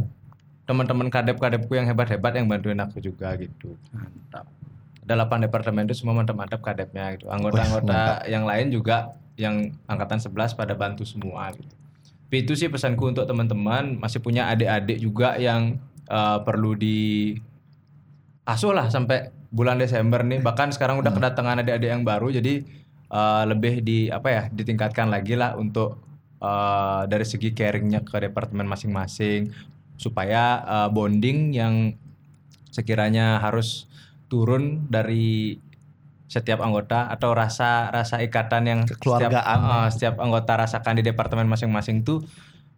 teman-teman 0.70 1.10
kadep-kadepku 1.10 1.74
yang 1.74 1.90
hebat-hebat 1.90 2.38
yang 2.38 2.46
bantuin 2.46 2.78
aku 2.78 3.02
juga 3.02 3.34
gitu. 3.42 3.74
Mantap. 3.90 4.46
Ada 5.04 5.28
8 5.28 5.50
departemen 5.50 5.84
itu 5.90 5.98
semua 6.00 6.16
mantap-mantap 6.16 6.62
kadepnya 6.64 7.18
gitu. 7.20 7.28
Anggota-anggota 7.28 8.24
yang 8.30 8.48
lain 8.48 8.72
juga 8.72 9.18
yang 9.36 9.74
angkatan 9.90 10.22
11 10.22 10.56
pada 10.56 10.78
bantu 10.78 11.04
semua 11.04 11.52
gitu. 11.52 11.74
Tapi 12.30 12.38
itu 12.48 12.54
sih 12.56 12.70
pesanku 12.72 13.12
untuk 13.12 13.28
teman-teman 13.28 13.98
masih 14.00 14.24
punya 14.24 14.48
adik-adik 14.48 15.02
juga 15.02 15.36
yang 15.36 15.82
eh, 16.08 16.40
perlu 16.46 16.78
di 16.78 17.34
asuh 18.48 18.72
lah 18.72 18.88
sampai 18.88 19.34
bulan 19.52 19.82
Desember 19.82 20.24
nih. 20.24 20.40
Bahkan 20.40 20.72
sekarang 20.72 21.02
udah 21.04 21.12
kedatangan 21.12 21.66
adik-adik 21.66 21.90
yang 21.92 22.08
baru 22.08 22.32
jadi 22.32 22.64
eh, 23.12 23.44
lebih 23.50 23.84
di 23.84 24.08
apa 24.08 24.30
ya 24.32 24.44
ditingkatkan 24.48 25.12
lagi 25.12 25.36
lah 25.36 25.60
untuk 25.60 26.13
eh, 26.44 27.02
dari 27.08 27.24
segi 27.24 27.56
caringnya 27.56 28.04
ke 28.04 28.20
departemen 28.20 28.68
masing-masing 28.68 29.56
supaya 29.96 30.60
eh, 30.62 30.90
bonding 30.92 31.56
yang 31.56 31.96
sekiranya 32.74 33.40
harus 33.40 33.88
turun 34.28 34.90
dari 34.90 35.62
setiap 36.26 36.66
anggota 36.66 37.14
atau 37.14 37.38
rasa 37.38 37.94
rasa 37.94 38.18
ikatan 38.26 38.64
yang 38.66 38.80
setiap, 38.90 39.32
eh, 39.32 39.88
setiap 39.94 40.16
anggota 40.20 40.66
rasakan 40.66 41.00
di 41.00 41.04
departemen 41.06 41.46
masing-masing 41.46 42.02
tuh 42.02 42.26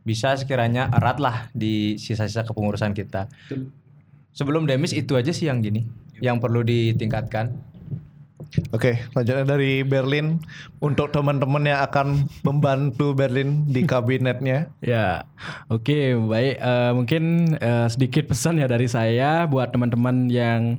bisa 0.06 0.38
sekiranya 0.38 0.92
erat 0.94 1.18
lah 1.18 1.50
di 1.56 1.98
sisa-sisa 1.98 2.46
kepengurusan 2.46 2.94
kita. 2.94 3.26
Sebelum 4.36 4.70
demis 4.70 4.94
itu 4.94 5.18
aja 5.18 5.34
sih 5.34 5.50
yang 5.50 5.66
gini, 5.66 5.88
yang 6.22 6.38
perlu 6.38 6.62
ditingkatkan. 6.62 7.75
Oke, 8.72 9.04
lanjutnya 9.12 9.44
dari 9.44 9.84
Berlin 9.84 10.40
untuk 10.80 11.12
teman-teman 11.12 11.64
yang 11.68 11.82
akan 11.84 12.30
membantu 12.44 13.12
Berlin 13.12 13.68
di 13.68 13.84
kabinetnya. 13.84 14.68
Ya, 14.86 15.26
oke 15.66 16.14
baik. 16.30 16.62
Eh, 16.62 16.92
mungkin 16.94 17.24
eh, 17.58 17.90
sedikit 17.90 18.30
pesan 18.30 18.62
ya 18.62 18.70
dari 18.70 18.86
saya 18.86 19.50
buat 19.50 19.74
teman-teman 19.74 20.30
yang 20.30 20.78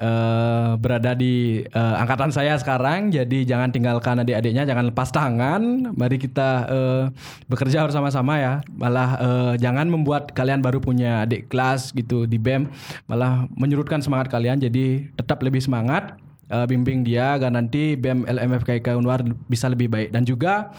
eh, 0.00 0.70
berada 0.80 1.12
di 1.12 1.60
eh, 1.68 1.94
angkatan 2.00 2.32
saya 2.32 2.56
sekarang. 2.56 3.12
Jadi 3.12 3.44
jangan 3.44 3.68
tinggalkan 3.68 4.24
adik-adiknya, 4.24 4.64
jangan 4.64 4.88
lepas 4.88 5.12
tangan. 5.12 5.92
Mari 5.92 6.16
kita 6.16 6.50
eh, 6.64 7.04
bekerja 7.44 7.84
bersama-sama 7.84 8.40
ya. 8.40 8.54
Malah 8.72 9.10
eh, 9.20 9.52
jangan 9.60 9.84
membuat 9.92 10.32
kalian 10.32 10.64
baru 10.64 10.80
punya 10.80 11.28
adik 11.28 11.52
kelas 11.52 11.92
gitu 11.92 12.24
di 12.24 12.40
BEM, 12.40 12.72
malah 13.04 13.44
menyurutkan 13.52 14.00
semangat 14.00 14.32
kalian. 14.32 14.56
Jadi 14.64 15.12
tetap 15.12 15.44
lebih 15.44 15.60
semangat 15.60 16.16
eh, 16.52 16.66
bimbing 16.68 17.00
dia 17.02 17.40
agar 17.40 17.48
nanti 17.48 17.96
BEM 17.96 18.28
LMFKK 18.28 19.00
Unwar 19.00 19.24
bisa 19.48 19.72
lebih 19.72 19.88
baik. 19.88 20.12
Dan 20.12 20.28
juga 20.28 20.70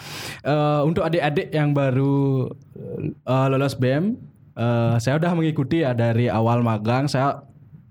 eh, 0.45 0.81
untuk 0.85 1.01
adik-adik 1.01 1.49
yang 1.49 1.73
baru 1.73 2.53
eh, 3.25 3.47
lolos 3.49 3.73
BEM 3.75 4.13
eh, 4.53 4.95
saya 5.01 5.17
udah 5.17 5.33
mengikuti 5.33 5.81
ya 5.81 5.97
dari 5.97 6.29
awal 6.29 6.61
magang. 6.61 7.09
Saya 7.09 7.41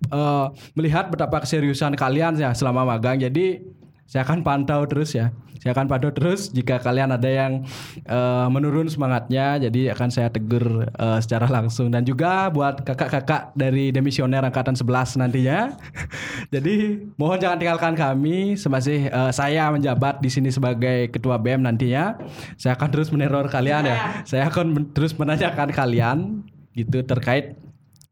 eh, 0.09 0.47
melihat 0.79 1.11
betapa 1.11 1.43
keseriusan 1.43 1.99
kalian 1.99 2.39
ya 2.39 2.55
selama 2.55 2.87
magang. 2.87 3.19
Jadi 3.19 3.61
saya 4.07 4.23
akan 4.29 4.47
pantau 4.47 4.85
terus 4.87 5.17
ya 5.17 5.35
saya 5.63 5.79
akan 5.79 5.87
pantau 5.87 6.11
terus 6.11 6.51
jika 6.51 6.83
kalian 6.83 7.15
ada 7.15 7.31
yang 7.31 7.63
eh, 8.03 8.47
menurun 8.51 8.91
semangatnya 8.91 9.63
jadi 9.63 9.95
akan 9.95 10.11
saya 10.11 10.27
tegur 10.27 10.91
eh, 10.91 11.19
secara 11.23 11.47
langsung. 11.47 11.87
Dan 11.95 12.03
juga 12.03 12.51
buat 12.51 12.83
kakak-kakak 12.83 13.55
dari 13.55 13.95
demisioner 13.95 14.43
angkatan 14.43 14.75
11 14.75 15.23
nantinya. 15.23 15.79
Jadi 16.55 17.07
mohon 17.15 17.39
jangan 17.39 17.63
tinggalkan 17.63 17.95
kami. 17.95 18.59
Semasih 18.59 19.07
eh, 19.07 19.31
saya 19.31 19.71
menjabat 19.71 20.19
di 20.19 20.35
sini 20.35 20.51
sebagai 20.51 21.15
ketua 21.15 21.39
BEM 21.39 21.63
nantinya. 21.63 22.19
Saya 22.59 22.75
akan 22.75 22.89
terus 22.91 23.15
meneror 23.15 23.47
kalian 23.47 23.87
ya. 23.87 24.27
Saya 24.27 24.51
akan 24.51 24.91
terus 24.91 25.15
menanyakan 25.15 25.71
kalian 25.71 26.19
gitu 26.75 27.07
terkait 27.07 27.62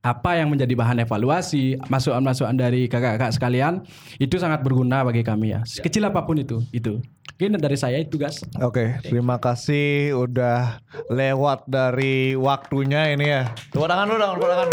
apa 0.01 0.41
yang 0.41 0.49
menjadi 0.49 0.73
bahan 0.73 1.05
evaluasi, 1.05 1.77
masukan-masukan 1.93 2.57
dari 2.57 2.89
kakak-kakak 2.89 3.37
sekalian 3.37 3.85
itu 4.17 4.41
sangat 4.41 4.65
berguna 4.65 5.05
bagi 5.05 5.21
kami 5.21 5.53
ya. 5.53 5.61
Sekecil 5.69 6.09
apa 6.09 6.25
pun 6.25 6.41
itu, 6.41 6.65
itu. 6.73 7.05
Mungkin 7.37 7.61
dari 7.61 7.77
saya 7.77 8.01
itu 8.01 8.17
guys. 8.17 8.41
Oke, 8.61 9.01
terima 9.05 9.37
kasih 9.37 10.17
udah 10.17 10.81
lewat 11.13 11.69
dari 11.69 12.33
waktunya 12.37 13.13
ini 13.13 13.27
ya. 13.29 13.43
Tepuk 13.73 13.89
tangan 13.89 14.09
dulu 14.09 14.19
dong, 14.21 14.33
tepuk 14.41 14.49
tangan. 14.49 14.69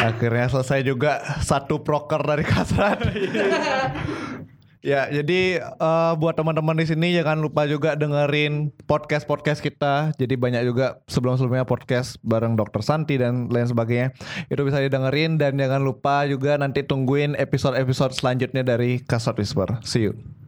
Akhirnya 0.00 0.46
selesai 0.48 0.80
juga 0.80 1.20
satu 1.44 1.84
proker 1.84 2.24
dari 2.24 2.44
Kasrat. 2.44 3.04
ya, 4.80 5.08
jadi 5.08 5.60
eh, 5.60 6.12
buat 6.16 6.34
teman-teman 6.36 6.76
di 6.76 6.86
sini 6.88 7.12
jangan 7.16 7.40
lupa 7.40 7.68
juga 7.68 7.94
dengerin 7.94 8.72
podcast-podcast 8.88 9.60
kita. 9.60 10.16
Jadi 10.16 10.34
banyak 10.34 10.62
juga 10.64 11.00
sebelum-sebelumnya 11.06 11.68
podcast 11.68 12.16
bareng 12.24 12.56
Dokter 12.56 12.80
Santi 12.80 13.20
dan 13.20 13.52
lain 13.52 13.68
sebagainya. 13.68 14.16
Itu 14.48 14.64
bisa 14.64 14.80
didengerin 14.80 15.36
dan 15.36 15.60
jangan 15.60 15.84
lupa 15.84 16.24
juga 16.24 16.56
nanti 16.56 16.80
tungguin 16.82 17.36
episode-episode 17.36 18.16
selanjutnya 18.16 18.64
dari 18.64 19.00
Kasrat 19.04 19.36
Whisper. 19.36 19.80
See 19.84 20.08
you. 20.08 20.39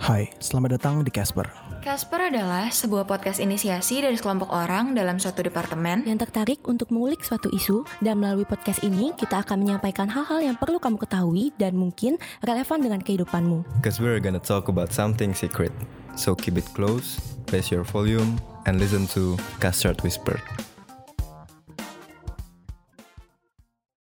Hai, 0.00 0.32
selamat 0.40 0.80
datang 0.80 0.94
di 1.04 1.12
Casper. 1.12 1.44
Casper 1.84 2.32
adalah 2.32 2.72
sebuah 2.72 3.04
podcast 3.04 3.36
inisiasi 3.36 4.00
dari 4.00 4.16
sekelompok 4.16 4.48
orang 4.48 4.96
dalam 4.96 5.20
suatu 5.20 5.44
departemen 5.44 6.08
yang 6.08 6.16
tertarik 6.16 6.64
untuk 6.64 6.88
mengulik 6.88 7.20
suatu 7.20 7.52
isu 7.52 7.84
dan 8.00 8.16
melalui 8.16 8.48
podcast 8.48 8.80
ini 8.80 9.12
kita 9.12 9.44
akan 9.44 9.60
menyampaikan 9.60 10.08
hal-hal 10.08 10.40
yang 10.40 10.56
perlu 10.56 10.80
kamu 10.80 10.96
ketahui 11.04 11.52
dan 11.60 11.76
mungkin 11.76 12.16
relevan 12.40 12.80
dengan 12.80 13.04
kehidupanmu. 13.04 13.60
because 13.84 14.00
we're 14.00 14.16
gonna 14.24 14.40
talk 14.40 14.72
about 14.72 14.88
something 14.88 15.36
secret. 15.36 15.72
So 16.16 16.32
keep 16.32 16.56
it 16.56 16.64
close, 16.72 17.20
raise 17.52 17.68
your 17.68 17.84
volume, 17.84 18.40
and 18.64 18.80
listen 18.80 19.04
to 19.12 19.36
Custard 19.60 20.00
Whisper. 20.00 20.40